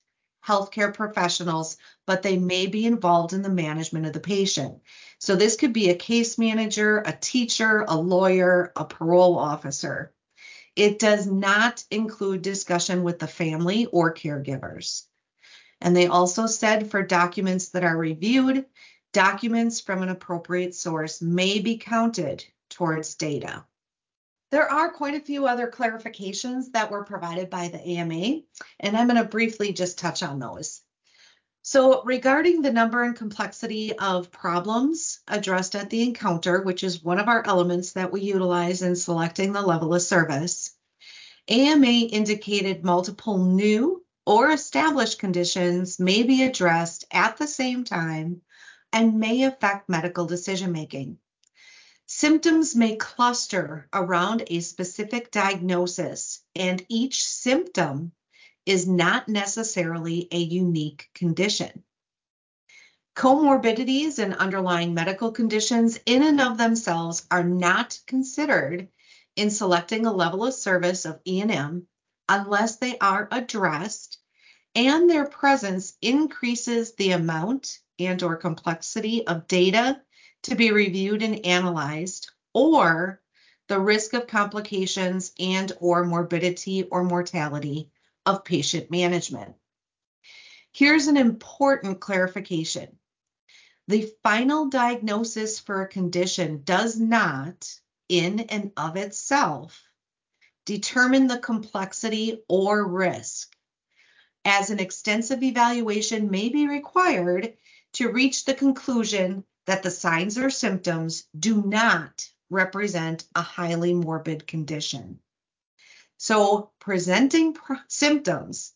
healthcare 0.47 0.93
professionals, 0.95 1.77
but 2.07 2.23
they 2.23 2.39
may 2.39 2.67
be 2.67 2.87
involved 2.87 3.33
in 3.33 3.43
the 3.43 3.51
management 3.51 4.07
of 4.07 4.13
the 4.13 4.21
patient. 4.21 4.81
So 5.19 5.37
this 5.37 5.57
could 5.57 5.73
be 5.73 5.91
a 5.91 5.95
case 5.95 6.39
manager, 6.39 7.03
a 7.05 7.13
teacher, 7.13 7.85
a 7.87 7.97
lawyer, 7.97 8.73
a 8.77 8.85
parole 8.85 9.39
officer. 9.39 10.13
It 10.77 10.99
does 10.99 11.27
not 11.27 11.85
include 11.91 12.43
discussion 12.43 13.03
with 13.03 13.19
the 13.19 13.27
family 13.27 13.87
or 13.87 14.15
caregivers. 14.15 15.08
And 15.81 15.95
they 15.95 16.07
also 16.07 16.47
said 16.47 16.91
for 16.91 17.03
documents 17.03 17.71
that 17.71 17.85
are 17.85 17.97
reviewed, 17.97 18.67
documents 19.13 19.81
from 19.81 20.03
an 20.03 20.09
appropriate 20.09 20.75
source 20.75 21.23
may 21.23 21.61
be 21.61 21.79
counted 21.79 22.45
towards 22.71 23.15
data. 23.15 23.65
There 24.51 24.71
are 24.71 24.91
quite 24.91 25.15
a 25.15 25.21
few 25.21 25.47
other 25.47 25.71
clarifications 25.71 26.73
that 26.73 26.91
were 26.91 27.05
provided 27.05 27.51
by 27.51 27.69
the 27.69 27.81
AMA, 27.81 28.41
and 28.81 28.97
I'm 28.97 29.07
going 29.07 29.23
to 29.23 29.29
briefly 29.29 29.73
just 29.73 29.99
touch 29.99 30.23
on 30.23 30.39
those. 30.39 30.81
So, 31.63 32.03
regarding 32.05 32.63
the 32.63 32.73
number 32.73 33.03
and 33.03 33.15
complexity 33.15 33.93
of 33.99 34.31
problems 34.31 35.21
addressed 35.29 35.75
at 35.75 35.91
the 35.91 36.03
encounter, 36.03 36.63
which 36.63 36.83
is 36.83 37.05
one 37.05 37.19
of 37.19 37.29
our 37.29 37.47
elements 37.47 37.93
that 37.93 38.11
we 38.11 38.23
utilize 38.23 38.81
in 38.81 38.97
selecting 38.97 39.53
the 39.53 39.61
level 39.61 39.95
of 39.95 40.01
service, 40.01 40.73
AMA 41.49 41.87
indicated 41.87 42.85
multiple 42.85 43.37
new 43.37 44.03
or 44.29 44.51
established 44.51 45.19
conditions 45.19 45.99
may 45.99 46.23
be 46.23 46.43
addressed 46.43 47.07
at 47.11 47.39
the 47.39 47.47
same 47.47 47.83
time 47.83 48.43
and 48.93 49.19
may 49.19 49.45
affect 49.45 49.89
medical 49.89 50.27
decision 50.27 50.71
making. 50.71 51.17
Symptoms 52.05 52.77
may 52.77 52.95
cluster 52.97 53.89
around 53.91 54.43
a 54.49 54.61
specific 54.61 55.31
diagnosis, 55.31 56.43
and 56.55 56.85
each 56.91 57.25
symptom 57.25 58.13
is 58.67 58.87
not 58.87 59.31
necessarily 59.31 60.29
a 60.31 60.39
unique 60.39 61.09
condition. 61.15 61.83
Comorbidities 63.17 64.19
and 64.19 64.35
underlying 64.35 64.93
medical 64.93 65.33
conditions, 65.33 65.99
in 66.05 66.23
and 66.23 66.39
of 66.39 66.59
themselves, 66.59 67.27
are 67.31 67.45
not 67.45 67.99
considered 68.07 68.89
in 69.37 69.49
selecting 69.49 70.05
a 70.05 70.13
level 70.13 70.45
of 70.45 70.53
service 70.53 71.07
of 71.07 71.19
E&M 71.27 71.87
unless 72.29 72.77
they 72.77 72.99
are 72.99 73.27
addressed 73.33 74.18
and 74.79 75.11
their 75.11 75.27
presence 75.27 75.95
increases 76.01 76.93
the 76.93 77.11
amount 77.11 77.81
and 77.99 78.23
or 78.23 78.37
complexity 78.37 79.27
of 79.27 79.49
data 79.49 80.01
to 80.45 80.55
be 80.55 80.71
reviewed 80.71 81.21
and 81.21 81.45
analyzed, 81.45 82.31
or 82.55 83.21
the 83.67 83.81
risk 83.81 84.13
of 84.13 84.29
complications 84.29 85.33
and 85.41 85.73
or 85.81 86.05
morbidity 86.05 86.85
or 86.85 87.03
mortality 87.03 87.91
of 88.25 88.45
patient 88.45 88.89
management. 88.89 89.57
Here's 90.71 91.09
an 91.09 91.17
important 91.17 91.99
clarification. 91.99 93.01
The 93.89 94.09
final 94.23 94.67
diagnosis 94.67 95.59
for 95.59 95.83
a 95.83 95.89
condition 95.89 96.63
does 96.63 97.01
not, 97.01 97.69
in 98.09 98.39
and 98.39 98.71
of 98.77 98.97
itself, 98.97 99.83
determine 100.67 101.27
the 101.27 101.39
complexity 101.39 102.45
or 102.49 102.87
risk, 102.87 103.53
as 104.49 104.71
an 104.71 104.81
extensive 104.81 105.43
evaluation 105.43 106.31
may 106.31 106.49
be 106.49 106.67
required 106.67 107.55
to 107.93 108.11
reach 108.11 108.45
the 108.45 108.55
conclusion 108.55 109.45
that 109.67 109.83
the 109.83 109.91
signs 109.91 110.39
or 110.39 110.49
symptoms 110.49 111.25
do 111.39 111.63
not 111.63 112.27
represent 112.49 113.27
a 113.35 113.43
highly 113.43 113.93
morbid 113.93 114.47
condition. 114.47 115.21
So, 116.17 116.71
presenting 116.81 117.53
pr- 117.53 117.75
symptoms 117.89 118.73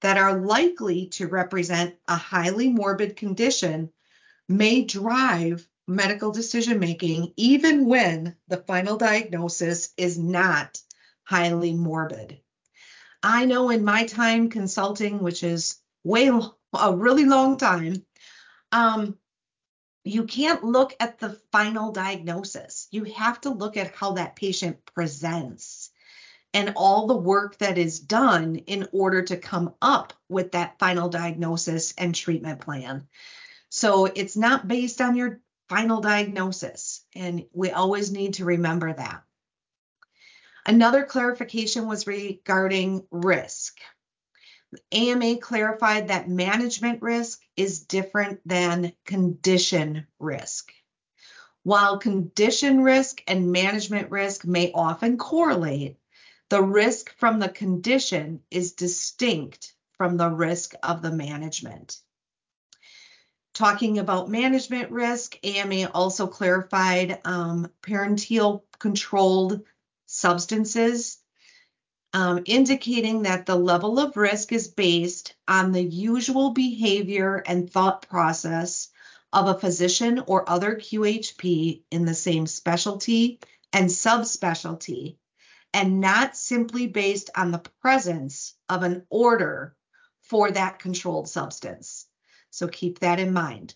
that 0.00 0.16
are 0.16 0.38
likely 0.38 1.08
to 1.08 1.26
represent 1.26 1.96
a 2.06 2.16
highly 2.16 2.68
morbid 2.68 3.16
condition 3.16 3.90
may 4.48 4.84
drive 4.84 5.66
medical 5.88 6.30
decision 6.30 6.78
making, 6.78 7.32
even 7.36 7.86
when 7.86 8.36
the 8.48 8.58
final 8.58 8.96
diagnosis 8.96 9.92
is 9.96 10.18
not 10.18 10.80
highly 11.24 11.74
morbid. 11.74 12.40
I 13.26 13.44
know 13.44 13.70
in 13.70 13.84
my 13.84 14.04
time 14.04 14.50
consulting, 14.50 15.18
which 15.18 15.42
is 15.42 15.80
way 16.04 16.28
a 16.28 16.96
really 16.96 17.24
long 17.24 17.56
time, 17.56 18.06
um, 18.70 19.18
you 20.04 20.26
can't 20.26 20.62
look 20.62 20.94
at 21.00 21.18
the 21.18 21.30
final 21.50 21.90
diagnosis. 21.90 22.86
You 22.92 23.02
have 23.02 23.40
to 23.40 23.50
look 23.50 23.76
at 23.76 23.96
how 23.96 24.12
that 24.12 24.36
patient 24.36 24.78
presents 24.94 25.90
and 26.54 26.74
all 26.76 27.08
the 27.08 27.16
work 27.16 27.58
that 27.58 27.78
is 27.78 27.98
done 27.98 28.56
in 28.56 28.88
order 28.92 29.22
to 29.22 29.36
come 29.36 29.74
up 29.82 30.12
with 30.28 30.52
that 30.52 30.78
final 30.78 31.08
diagnosis 31.08 31.94
and 31.98 32.14
treatment 32.14 32.60
plan. 32.60 33.08
So 33.70 34.04
it's 34.04 34.36
not 34.36 34.68
based 34.68 35.00
on 35.00 35.16
your 35.16 35.40
final 35.68 36.00
diagnosis, 36.00 37.04
and 37.16 37.44
we 37.52 37.72
always 37.72 38.12
need 38.12 38.34
to 38.34 38.44
remember 38.44 38.92
that. 38.92 39.25
Another 40.68 41.04
clarification 41.04 41.86
was 41.86 42.08
regarding 42.08 43.06
risk. 43.12 43.78
AMA 44.90 45.36
clarified 45.36 46.08
that 46.08 46.28
management 46.28 47.00
risk 47.02 47.40
is 47.56 47.84
different 47.84 48.40
than 48.44 48.92
condition 49.04 50.08
risk. 50.18 50.72
While 51.62 51.98
condition 51.98 52.82
risk 52.82 53.22
and 53.28 53.52
management 53.52 54.10
risk 54.10 54.44
may 54.44 54.72
often 54.72 55.18
correlate, 55.18 55.98
the 56.48 56.62
risk 56.62 57.14
from 57.16 57.38
the 57.38 57.48
condition 57.48 58.42
is 58.50 58.72
distinct 58.72 59.72
from 59.96 60.16
the 60.16 60.28
risk 60.28 60.74
of 60.82 61.00
the 61.00 61.12
management. 61.12 62.00
Talking 63.54 63.98
about 63.98 64.30
management 64.30 64.90
risk, 64.90 65.38
AMA 65.44 65.90
also 65.92 66.26
clarified 66.26 67.20
um, 67.24 67.70
controlled 68.78 69.64
substances 70.16 71.18
um, 72.12 72.42
indicating 72.46 73.22
that 73.22 73.44
the 73.44 73.56
level 73.56 73.98
of 73.98 74.16
risk 74.16 74.52
is 74.52 74.68
based 74.68 75.34
on 75.46 75.72
the 75.72 75.82
usual 75.82 76.50
behavior 76.50 77.42
and 77.46 77.70
thought 77.70 78.08
process 78.08 78.88
of 79.32 79.48
a 79.48 79.58
physician 79.58 80.22
or 80.26 80.48
other 80.48 80.76
QHP 80.76 81.82
in 81.90 82.06
the 82.06 82.14
same 82.14 82.46
specialty 82.46 83.38
and 83.72 83.90
subspecialty, 83.90 85.18
and 85.74 86.00
not 86.00 86.36
simply 86.36 86.86
based 86.86 87.28
on 87.36 87.50
the 87.50 87.62
presence 87.82 88.54
of 88.70 88.82
an 88.82 89.04
order 89.10 89.76
for 90.22 90.50
that 90.50 90.78
controlled 90.78 91.28
substance. 91.28 92.06
So 92.50 92.66
keep 92.66 93.00
that 93.00 93.20
in 93.20 93.34
mind. 93.34 93.74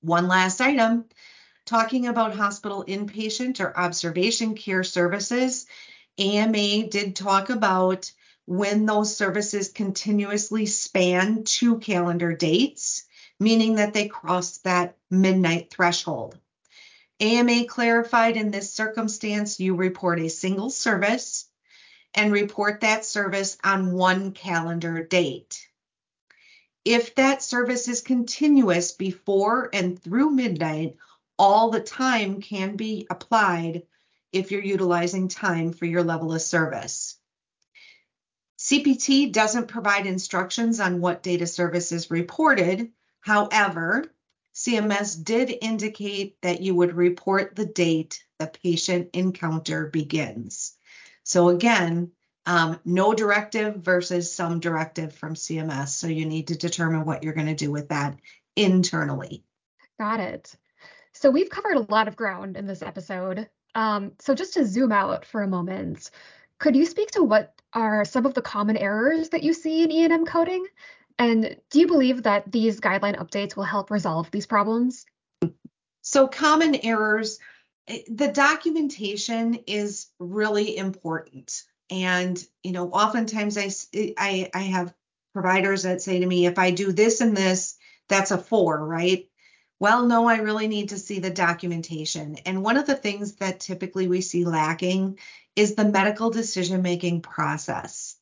One 0.00 0.28
last 0.28 0.62
item 0.62 1.04
talking 1.66 2.06
about 2.06 2.34
hospital 2.34 2.84
inpatient 2.86 3.60
or 3.60 3.76
observation 3.76 4.54
care 4.54 4.84
services 4.84 5.66
AMA 6.18 6.88
did 6.88 7.16
talk 7.16 7.48
about 7.48 8.12
when 8.44 8.84
those 8.86 9.16
services 9.16 9.70
continuously 9.70 10.66
span 10.66 11.44
two 11.44 11.78
calendar 11.78 12.34
dates, 12.34 13.04
meaning 13.40 13.76
that 13.76 13.94
they 13.94 14.08
cross 14.08 14.58
that 14.58 14.96
midnight 15.10 15.70
threshold. 15.70 16.38
AMA 17.20 17.64
clarified 17.66 18.36
in 18.36 18.50
this 18.50 18.72
circumstance, 18.72 19.60
you 19.60 19.74
report 19.74 20.20
a 20.20 20.28
single 20.28 20.70
service 20.70 21.48
and 22.14 22.32
report 22.32 22.80
that 22.80 23.04
service 23.04 23.56
on 23.64 23.92
one 23.92 24.32
calendar 24.32 25.02
date. 25.02 25.66
If 26.84 27.14
that 27.14 27.42
service 27.42 27.88
is 27.88 28.00
continuous 28.00 28.92
before 28.92 29.70
and 29.72 30.02
through 30.02 30.30
midnight, 30.30 30.96
all 31.38 31.70
the 31.70 31.80
time 31.80 32.40
can 32.40 32.76
be 32.76 33.06
applied 33.10 33.82
if 34.32 34.50
you're 34.50 34.62
utilizing 34.62 35.28
time 35.28 35.72
for 35.72 35.86
your 35.86 36.02
level 36.02 36.32
of 36.32 36.42
service. 36.42 37.16
CPT 38.58 39.32
doesn't 39.32 39.68
provide 39.68 40.06
instructions 40.06 40.78
on 40.78 41.00
what 41.00 41.22
data 41.22 41.46
service 41.46 41.90
is 41.90 42.10
reported. 42.10 42.92
However, 43.20 44.04
CMS 44.54 45.22
did 45.22 45.56
indicate 45.62 46.40
that 46.42 46.60
you 46.60 46.74
would 46.74 46.94
report 46.94 47.56
the 47.56 47.66
date 47.66 48.22
the 48.38 48.46
patient 48.62 49.10
encounter 49.14 49.86
begins. 49.86 50.76
So 51.24 51.48
again, 51.48 52.12
um, 52.44 52.80
no 52.84 53.14
directive 53.14 53.76
versus 53.76 54.34
some 54.34 54.60
directive 54.60 55.14
from 55.14 55.34
CMS. 55.34 55.88
So 55.88 56.08
you 56.08 56.26
need 56.26 56.48
to 56.48 56.56
determine 56.56 57.04
what 57.04 57.22
you're 57.22 57.34
going 57.34 57.46
to 57.46 57.54
do 57.54 57.70
with 57.70 57.88
that 57.88 58.18
internally. 58.56 59.44
Got 59.98 60.20
it. 60.20 60.54
So 61.12 61.30
we've 61.30 61.50
covered 61.50 61.76
a 61.76 61.86
lot 61.92 62.08
of 62.08 62.16
ground 62.16 62.56
in 62.56 62.66
this 62.66 62.82
episode. 62.82 63.48
Um, 63.74 64.12
so 64.18 64.34
just 64.34 64.54
to 64.54 64.66
zoom 64.66 64.92
out 64.92 65.24
for 65.24 65.42
a 65.42 65.48
moment, 65.48 66.10
could 66.58 66.76
you 66.76 66.86
speak 66.86 67.10
to 67.12 67.22
what 67.22 67.54
are 67.72 68.04
some 68.04 68.26
of 68.26 68.34
the 68.34 68.42
common 68.42 68.76
errors 68.76 69.30
that 69.30 69.42
you 69.42 69.52
see 69.52 69.82
in 69.82 69.90
E&M 69.90 70.26
coding? 70.26 70.66
And 71.18 71.56
do 71.70 71.80
you 71.80 71.86
believe 71.86 72.22
that 72.24 72.50
these 72.50 72.80
guideline 72.80 73.18
updates 73.18 73.56
will 73.56 73.64
help 73.64 73.90
resolve 73.90 74.30
these 74.30 74.46
problems? 74.46 75.06
So 76.02 76.26
common 76.26 76.74
errors, 76.76 77.38
eh, 77.88 78.00
the 78.08 78.28
documentation 78.28 79.54
is 79.66 80.08
really 80.18 80.76
important. 80.76 81.62
And, 81.90 82.42
you 82.62 82.72
know, 82.72 82.90
oftentimes 82.90 83.58
I, 83.58 83.70
eh, 83.94 84.12
I, 84.18 84.50
I 84.54 84.62
have 84.62 84.94
providers 85.32 85.84
that 85.84 86.02
say 86.02 86.20
to 86.20 86.26
me, 86.26 86.46
if 86.46 86.58
I 86.58 86.70
do 86.70 86.92
this 86.92 87.20
and 87.20 87.36
this, 87.36 87.76
that's 88.08 88.30
a 88.30 88.38
four, 88.38 88.84
right? 88.84 89.28
Well, 89.82 90.06
no, 90.06 90.28
I 90.28 90.36
really 90.36 90.68
need 90.68 90.90
to 90.90 90.96
see 90.96 91.18
the 91.18 91.28
documentation. 91.28 92.36
And 92.46 92.62
one 92.62 92.76
of 92.76 92.86
the 92.86 92.94
things 92.94 93.32
that 93.38 93.58
typically 93.58 94.06
we 94.06 94.20
see 94.20 94.44
lacking 94.44 95.18
is 95.56 95.74
the 95.74 95.84
medical 95.84 96.30
decision 96.30 96.82
making 96.82 97.22
process. 97.22 98.14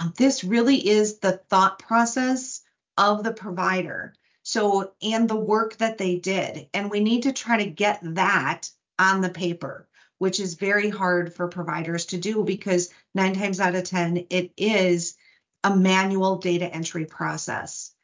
Um, 0.00 0.14
this 0.16 0.44
really 0.44 0.88
is 0.88 1.18
the 1.18 1.40
thought 1.48 1.80
process 1.80 2.62
of 2.96 3.24
the 3.24 3.32
provider. 3.32 4.14
So, 4.44 4.92
and 5.02 5.28
the 5.28 5.34
work 5.34 5.76
that 5.78 5.98
they 5.98 6.20
did. 6.20 6.68
And 6.72 6.88
we 6.88 7.00
need 7.00 7.24
to 7.24 7.32
try 7.32 7.64
to 7.64 7.68
get 7.68 7.98
that 8.14 8.70
on 8.96 9.22
the 9.22 9.28
paper, 9.28 9.88
which 10.18 10.38
is 10.38 10.54
very 10.54 10.88
hard 10.88 11.34
for 11.34 11.48
providers 11.48 12.06
to 12.06 12.16
do 12.16 12.44
because 12.44 12.90
nine 13.12 13.34
times 13.34 13.58
out 13.58 13.74
of 13.74 13.82
10, 13.82 14.26
it 14.30 14.52
is 14.56 15.16
a 15.64 15.76
manual 15.76 16.36
data 16.36 16.72
entry 16.72 17.06
process. 17.06 17.95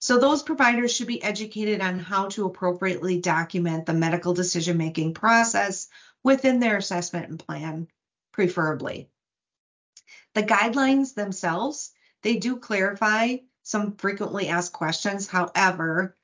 So 0.00 0.18
those 0.18 0.42
providers 0.42 0.94
should 0.94 1.06
be 1.06 1.22
educated 1.22 1.82
on 1.82 1.98
how 1.98 2.28
to 2.30 2.46
appropriately 2.46 3.20
document 3.20 3.84
the 3.84 3.92
medical 3.92 4.32
decision 4.32 4.78
making 4.78 5.12
process 5.12 5.88
within 6.24 6.58
their 6.58 6.78
assessment 6.78 7.28
and 7.28 7.38
plan, 7.38 7.86
preferably. 8.32 9.10
The 10.34 10.42
guidelines 10.42 11.12
themselves, 11.14 11.90
they 12.22 12.36
do 12.36 12.56
clarify 12.56 13.36
some 13.62 13.96
frequently 13.96 14.48
asked 14.48 14.72
questions. 14.72 15.26
However, 15.26 16.16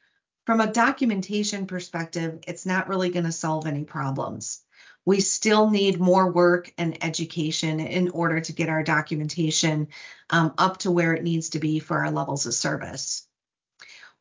from 0.47 0.61
a 0.61 0.73
documentation 0.73 1.67
perspective, 1.67 2.39
it's 2.49 2.65
not 2.65 2.89
really 2.89 3.11
going 3.11 3.27
to 3.27 3.33
solve 3.33 3.67
any 3.67 3.85
problems. 3.85 4.63
We 5.05 5.21
still 5.21 5.69
need 5.69 6.01
more 6.01 6.33
work 6.33 6.73
and 6.79 7.05
education 7.05 7.81
in 7.81 8.09
order 8.09 8.41
to 8.41 8.53
get 8.55 8.71
our 8.71 8.83
documentation 8.83 9.89
um, 10.31 10.55
up 10.57 10.79
to 10.79 10.91
where 10.91 11.15
it 11.15 11.23
needs 11.23 11.51
to 11.51 11.59
be 11.59 11.79
for 11.79 11.99
our 11.99 12.11
levels 12.11 12.47
of 12.47 12.55
service. 12.55 13.27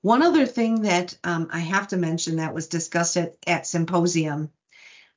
One 0.01 0.21
other 0.21 0.45
thing 0.45 0.83
that 0.83 1.17
um, 1.23 1.49
I 1.51 1.59
have 1.59 1.87
to 1.89 1.97
mention 1.97 2.37
that 2.37 2.53
was 2.53 2.67
discussed 2.67 3.17
at, 3.17 3.35
at 3.47 3.65
symposium, 3.65 4.51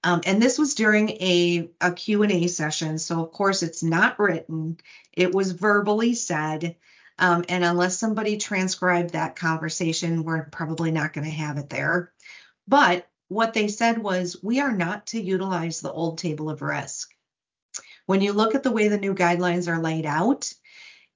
um, 0.05 0.21
and 0.25 0.41
this 0.41 0.59
was 0.59 0.75
during 0.75 1.11
a, 1.11 1.71
a 1.81 1.93
Q&A 1.93 2.47
session, 2.47 2.99
so 2.99 3.23
of 3.23 3.33
course 3.33 3.63
it's 3.63 3.83
not 3.83 4.19
written, 4.19 4.79
it 5.13 5.35
was 5.35 5.53
verbally 5.53 6.15
said, 6.15 6.77
um, 7.19 7.45
and 7.49 7.65
unless 7.65 7.99
somebody 7.99 8.37
transcribed 8.37 9.11
that 9.11 9.35
conversation, 9.35 10.23
we're 10.23 10.45
probably 10.45 10.93
not 10.93 11.13
going 11.13 11.25
to 11.25 11.31
have 11.31 11.59
it 11.59 11.69
there. 11.69 12.13
But 12.69 13.09
what 13.27 13.55
they 13.55 13.69
said 13.69 13.99
was, 13.99 14.37
we 14.43 14.61
are 14.61 14.73
not 14.73 15.09
to 15.09 15.21
utilize 15.21 15.81
the 15.81 15.93
old 15.93 16.19
table 16.19 16.49
of 16.49 16.63
risk. 16.63 17.13
When 18.07 18.21
you 18.21 18.33
look 18.33 18.55
at 18.55 18.63
the 18.63 18.71
way 18.71 18.89
the 18.89 18.99
new 18.99 19.15
guidelines 19.15 19.69
are 19.69 19.83
laid 19.83 20.07
out, 20.07 20.53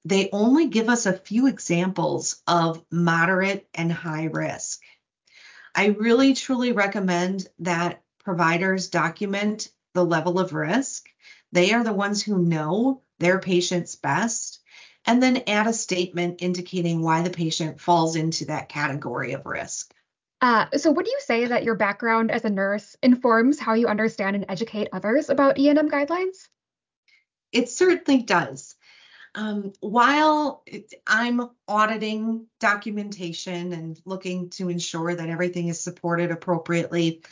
they 0.05 0.29
only 0.31 0.67
give 0.67 0.89
us 0.89 1.05
a 1.05 1.13
few 1.17 1.47
examples 1.47 2.41
of 2.47 2.83
moderate 2.91 3.67
and 3.73 3.91
high 3.91 4.25
risk. 4.25 4.81
I 5.75 5.87
really 5.87 6.33
truly 6.33 6.71
recommend 6.71 7.47
that 7.59 8.01
providers 8.23 8.89
document 8.89 9.69
the 9.93 10.05
level 10.05 10.39
of 10.39 10.53
risk. 10.53 11.07
They 11.51 11.73
are 11.73 11.83
the 11.83 11.93
ones 11.93 12.21
who 12.21 12.37
know 12.37 13.01
their 13.19 13.39
patients 13.39 13.95
best. 13.95 14.59
and 15.05 15.21
then 15.21 15.43
add 15.47 15.67
a 15.67 15.73
statement 15.73 16.41
indicating 16.41 17.01
why 17.01 17.21
the 17.21 17.29
patient 17.29 17.81
falls 17.81 18.15
into 18.15 18.45
that 18.45 18.69
category 18.69 19.33
of 19.33 19.45
risk. 19.45 19.93
Uh, 20.39 20.65
so, 20.77 20.91
would 20.91 21.07
you 21.07 21.19
say 21.25 21.47
that 21.47 21.65
your 21.65 21.75
background 21.75 22.31
as 22.31 22.45
a 22.45 22.49
nurse 22.49 22.95
informs 23.03 23.59
how 23.59 23.73
you 23.73 23.87
understand 23.87 24.37
and 24.37 24.45
educate 24.47 24.87
others 24.93 25.29
about 25.29 25.59
E&M 25.59 25.89
guidelines? 25.89 26.47
It 27.51 27.69
certainly 27.69 28.23
does. 28.23 28.75
Um, 29.35 29.73
while 29.79 30.61
it, 30.65 30.93
I'm 31.07 31.49
auditing 31.67 32.47
documentation 32.59 33.73
and 33.73 33.99
looking 34.05 34.49
to 34.51 34.69
ensure 34.69 35.15
that 35.15 35.29
everything 35.29 35.69
is 35.69 35.79
supported 35.79 36.31
appropriately, 36.31 37.23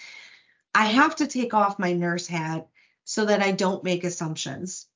I 0.73 0.85
have 0.85 1.17
to 1.17 1.27
take 1.27 1.53
off 1.53 1.79
my 1.79 1.93
nurse 1.93 2.27
hat 2.27 2.67
so 3.03 3.25
that 3.25 3.41
I 3.41 3.51
don't 3.51 3.83
make 3.83 4.03
assumptions. 4.03 4.87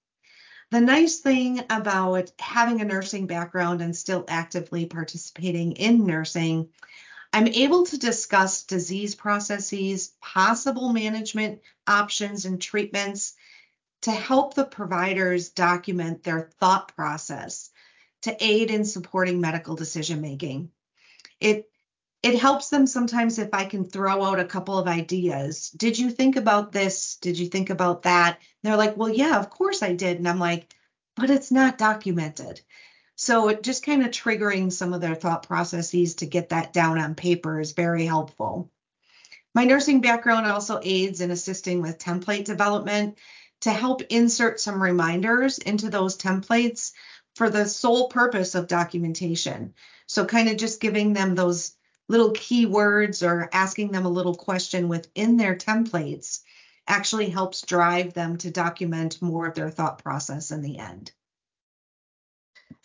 The 0.72 0.82
nice 0.82 1.20
thing 1.20 1.62
about 1.70 2.32
having 2.40 2.82
a 2.82 2.86
nursing 2.86 3.28
background 3.28 3.82
and 3.82 3.96
still 3.96 4.26
actively 4.28 4.88
participating 4.88 5.74
in 5.74 6.08
nursing, 6.08 6.70
I'm 7.32 7.48
able 7.48 7.86
to 7.88 8.00
discuss 8.00 8.64
disease 8.64 9.14
processes, 9.14 10.14
possible 10.22 10.92
management 10.92 11.60
options, 11.86 12.46
and 12.46 12.60
treatments 12.60 13.36
to 14.02 14.12
help 14.12 14.54
the 14.54 14.66
providers 14.66 15.50
document 15.50 16.24
their 16.24 16.50
thought 16.60 16.96
process 16.96 17.70
to 18.22 18.36
aid 18.44 18.72
in 18.72 18.86
supporting 18.86 19.42
medical 19.42 19.76
decision 19.76 20.22
making. 20.22 20.72
It 21.40 21.70
it 22.24 22.40
helps 22.40 22.70
them 22.70 22.88
sometimes 22.88 23.38
if 23.38 23.54
I 23.54 23.66
can 23.66 23.86
throw 23.86 24.24
out 24.24 24.40
a 24.40 24.46
couple 24.46 24.80
of 24.80 24.88
ideas. 24.88 25.70
Did 25.70 26.00
you 26.00 26.10
think 26.10 26.38
about 26.38 26.72
this? 26.72 27.18
Did 27.18 27.38
you 27.38 27.48
think 27.48 27.70
about 27.70 28.02
that? 28.04 28.40
And 28.40 28.44
they're 28.64 28.78
like, 28.78 28.98
"Well, 28.98 29.10
yeah, 29.10 29.38
of 29.38 29.52
course 29.52 29.84
I 29.84 29.94
did." 29.94 30.18
And 30.18 30.28
I'm 30.28 30.40
like, 30.40 30.74
"But 31.16 31.30
it's 31.30 31.52
not 31.52 31.78
documented." 31.78 32.62
So 33.16 33.50
it 33.50 33.64
just 33.64 33.86
kind 33.86 34.04
of 34.04 34.12
triggering 34.12 34.72
some 34.72 34.94
of 34.94 35.02
their 35.02 35.16
thought 35.16 35.48
processes 35.48 36.16
to 36.16 36.26
get 36.26 36.50
that 36.50 36.74
down 36.74 36.98
on 36.98 37.16
paper 37.16 37.60
is 37.60 37.72
very 37.74 38.06
helpful. 38.06 38.72
My 39.54 39.64
nursing 39.64 40.02
background 40.02 40.48
also 40.48 40.82
aids 40.84 41.22
in 41.22 41.32
assisting 41.32 41.82
with 41.82 41.98
template 41.98 42.46
development 42.46 43.18
to 43.62 43.72
help 43.72 44.02
insert 44.10 44.60
some 44.60 44.82
reminders 44.82 45.58
into 45.58 45.90
those 45.90 46.18
templates 46.18 46.92
for 47.36 47.50
the 47.50 47.66
sole 47.66 48.08
purpose 48.10 48.56
of 48.56 48.68
documentation. 48.68 49.74
So, 50.08 50.26
kind 50.26 50.50
of 50.50 50.58
just 50.58 50.82
giving 50.82 51.14
them 51.14 51.36
those 51.36 51.76
little 52.08 52.34
keywords 52.34 53.28
or 53.28 53.50
asking 53.52 53.92
them 53.92 54.06
a 54.06 54.10
little 54.10 54.36
question 54.36 54.88
within 54.88 55.38
their 55.38 55.56
templates 55.56 56.42
actually 56.88 57.30
helps 57.30 57.64
drive 57.64 58.14
them 58.14 58.38
to 58.38 58.52
document 58.52 59.22
more 59.22 59.48
of 59.48 59.56
their 59.56 59.72
thought 59.72 60.04
process 60.04 60.52
in 60.52 60.62
the 60.62 60.78
end. 60.78 61.12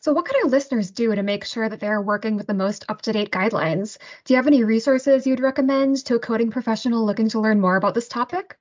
So, 0.02 0.14
what 0.14 0.24
can 0.24 0.36
our 0.42 0.48
listeners 0.48 0.90
do 0.90 1.14
to 1.14 1.22
make 1.22 1.44
sure 1.44 1.68
that 1.68 1.80
they're 1.80 2.00
working 2.00 2.36
with 2.36 2.46
the 2.46 2.54
most 2.54 2.86
up 2.88 3.02
to 3.02 3.12
date 3.12 3.30
guidelines? 3.30 3.98
Do 4.24 4.32
you 4.32 4.36
have 4.36 4.46
any 4.46 4.64
resources 4.64 5.26
you'd 5.26 5.40
recommend 5.40 6.04
to 6.06 6.14
a 6.14 6.18
coding 6.18 6.50
professional 6.50 7.04
looking 7.04 7.28
to 7.30 7.40
learn 7.40 7.60
more 7.60 7.76
about 7.76 7.94
this 7.94 8.08
topic? 8.08 8.59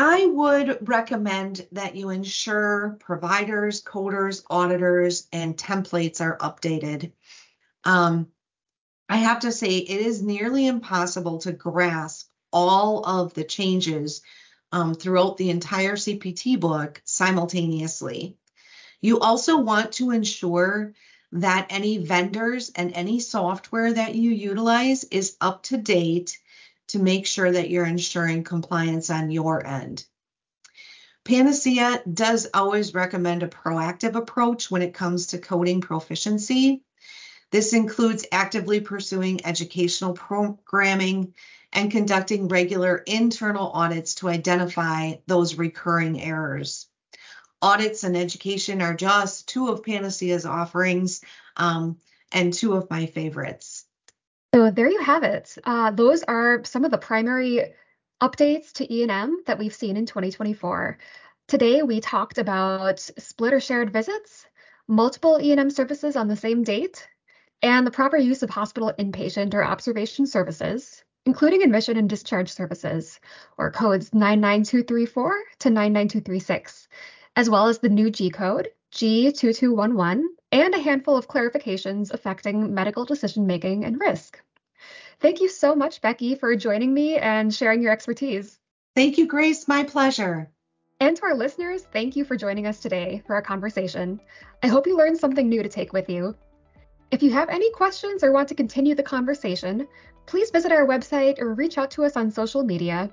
I 0.00 0.26
would 0.26 0.88
recommend 0.88 1.66
that 1.72 1.96
you 1.96 2.10
ensure 2.10 2.96
providers, 3.00 3.82
coders, 3.82 4.44
auditors, 4.48 5.26
and 5.32 5.56
templates 5.56 6.20
are 6.20 6.38
updated. 6.38 7.10
Um, 7.82 8.28
I 9.08 9.16
have 9.16 9.40
to 9.40 9.50
say, 9.50 9.78
it 9.78 10.00
is 10.00 10.22
nearly 10.22 10.68
impossible 10.68 11.38
to 11.38 11.50
grasp 11.50 12.28
all 12.52 13.04
of 13.04 13.34
the 13.34 13.42
changes 13.42 14.22
um, 14.70 14.94
throughout 14.94 15.36
the 15.36 15.50
entire 15.50 15.96
CPT 15.96 16.60
book 16.60 17.02
simultaneously. 17.04 18.36
You 19.00 19.18
also 19.18 19.56
want 19.56 19.90
to 19.94 20.12
ensure 20.12 20.94
that 21.32 21.66
any 21.70 21.98
vendors 21.98 22.70
and 22.76 22.92
any 22.92 23.18
software 23.18 23.92
that 23.92 24.14
you 24.14 24.30
utilize 24.30 25.02
is 25.02 25.36
up 25.40 25.64
to 25.64 25.76
date 25.76 26.38
to 26.88 26.98
make 26.98 27.26
sure 27.26 27.50
that 27.50 27.70
you're 27.70 27.86
ensuring 27.86 28.44
compliance 28.44 29.10
on 29.10 29.30
your 29.30 29.66
end. 29.66 30.04
Panacea 31.24 32.02
does 32.10 32.48
always 32.54 32.94
recommend 32.94 33.42
a 33.42 33.48
proactive 33.48 34.14
approach 34.14 34.70
when 34.70 34.80
it 34.82 34.94
comes 34.94 35.28
to 35.28 35.38
coding 35.38 35.80
proficiency. 35.80 36.82
This 37.50 37.72
includes 37.72 38.26
actively 38.32 38.80
pursuing 38.80 39.44
educational 39.44 40.14
programming 40.14 41.34
and 41.72 41.90
conducting 41.90 42.48
regular 42.48 42.96
internal 42.96 43.70
audits 43.70 44.14
to 44.16 44.28
identify 44.28 45.14
those 45.26 45.56
recurring 45.56 46.20
errors. 46.20 46.86
Audits 47.60 48.04
and 48.04 48.16
education 48.16 48.80
are 48.80 48.94
just 48.94 49.48
two 49.48 49.68
of 49.68 49.82
Panacea's 49.82 50.46
offerings 50.46 51.20
um, 51.56 51.98
and 52.32 52.52
two 52.54 52.74
of 52.74 52.90
my 52.90 53.06
favorites. 53.06 53.77
So 54.54 54.70
there 54.70 54.90
you 54.90 55.02
have 55.02 55.24
it. 55.24 55.56
Uh, 55.62 55.90
those 55.90 56.22
are 56.22 56.64
some 56.64 56.84
of 56.84 56.90
the 56.90 56.98
primary 56.98 57.74
updates 58.22 58.72
to 58.74 58.92
E&M 58.92 59.42
that 59.46 59.58
we've 59.58 59.74
seen 59.74 59.96
in 59.96 60.06
2024. 60.06 60.98
Today 61.48 61.82
we 61.82 62.00
talked 62.00 62.38
about 62.38 62.98
split 62.98 63.52
or 63.52 63.60
shared 63.60 63.92
visits, 63.92 64.46
multiple 64.86 65.38
E&M 65.40 65.70
services 65.70 66.16
on 66.16 66.28
the 66.28 66.36
same 66.36 66.62
date, 66.62 67.06
and 67.62 67.86
the 67.86 67.90
proper 67.90 68.16
use 68.16 68.42
of 68.42 68.48
hospital 68.48 68.92
inpatient 68.98 69.52
or 69.52 69.62
observation 69.62 70.26
services, 70.26 71.04
including 71.26 71.62
admission 71.62 71.98
and 71.98 72.08
discharge 72.08 72.50
services, 72.50 73.20
or 73.58 73.70
codes 73.70 74.14
99234 74.14 75.42
to 75.58 75.70
99236, 75.70 76.88
as 77.36 77.50
well 77.50 77.66
as 77.66 77.80
the 77.80 77.90
new 77.90 78.10
G 78.10 78.30
code, 78.30 78.68
G2211, 78.92 80.22
and 80.52 80.74
a 80.74 80.80
handful 80.80 81.16
of 81.16 81.28
clarifications 81.28 82.12
affecting 82.12 82.74
medical 82.74 83.04
decision 83.04 83.46
making 83.46 83.84
and 83.84 84.00
risk. 84.00 84.40
Thank 85.20 85.40
you 85.40 85.48
so 85.48 85.74
much, 85.74 86.00
Becky, 86.00 86.34
for 86.34 86.54
joining 86.56 86.94
me 86.94 87.16
and 87.16 87.52
sharing 87.52 87.82
your 87.82 87.92
expertise. 87.92 88.58
Thank 88.94 89.18
you, 89.18 89.26
Grace. 89.26 89.68
My 89.68 89.84
pleasure. 89.84 90.50
And 91.00 91.16
to 91.16 91.24
our 91.24 91.34
listeners, 91.34 91.82
thank 91.92 92.16
you 92.16 92.24
for 92.24 92.36
joining 92.36 92.66
us 92.66 92.80
today 92.80 93.22
for 93.26 93.34
our 93.34 93.42
conversation. 93.42 94.20
I 94.62 94.68
hope 94.68 94.86
you 94.86 94.96
learned 94.96 95.18
something 95.18 95.48
new 95.48 95.62
to 95.62 95.68
take 95.68 95.92
with 95.92 96.08
you. 96.08 96.34
If 97.10 97.22
you 97.22 97.30
have 97.30 97.48
any 97.48 97.70
questions 97.72 98.22
or 98.22 98.32
want 98.32 98.48
to 98.48 98.54
continue 98.54 98.94
the 98.94 99.02
conversation, 99.02 99.86
please 100.26 100.50
visit 100.50 100.72
our 100.72 100.86
website 100.86 101.40
or 101.40 101.54
reach 101.54 101.78
out 101.78 101.90
to 101.92 102.04
us 102.04 102.16
on 102.16 102.30
social 102.30 102.64
media. 102.64 103.10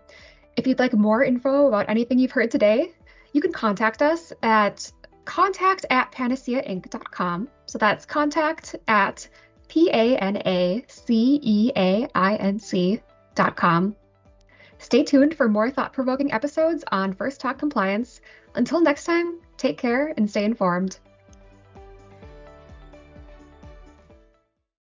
If 0.58 0.68
you'd 0.68 0.80
like 0.80 0.94
more 0.94 1.24
info 1.24 1.68
about 1.68 1.90
anything 1.90 2.20
you've 2.20 2.32
heard 2.32 2.52
today, 2.52 2.94
you 3.34 3.42
can 3.42 3.52
contact 3.52 4.02
us 4.02 4.34
at 4.42 4.92
contact 5.26 5.86
at 5.90 6.12
panaceainc.com. 6.12 7.50
So 7.66 7.78
that's 7.78 8.06
contact 8.06 8.76
at 8.88 9.28
P 9.68 9.90
A 9.90 10.18
N 10.18 10.38
A 10.46 10.86
C 10.88 11.40
E 11.42 11.72
A 11.76 12.08
I 12.16 12.36
N 12.36 12.60
C.com. 12.60 13.96
Stay 14.78 15.04
tuned 15.04 15.36
for 15.36 15.48
more 15.48 15.70
thought 15.72 15.94
provoking 15.94 16.32
episodes 16.32 16.84
on 16.92 17.14
First 17.14 17.42
Talk 17.42 17.58
Compliance. 17.58 18.22
Until 18.54 18.82
next 18.82 19.06
time, 19.06 19.40
take 19.58 19.78
care 19.78 20.14
and 20.16 20.30
stay 20.30 20.44
informed. 20.44 21.00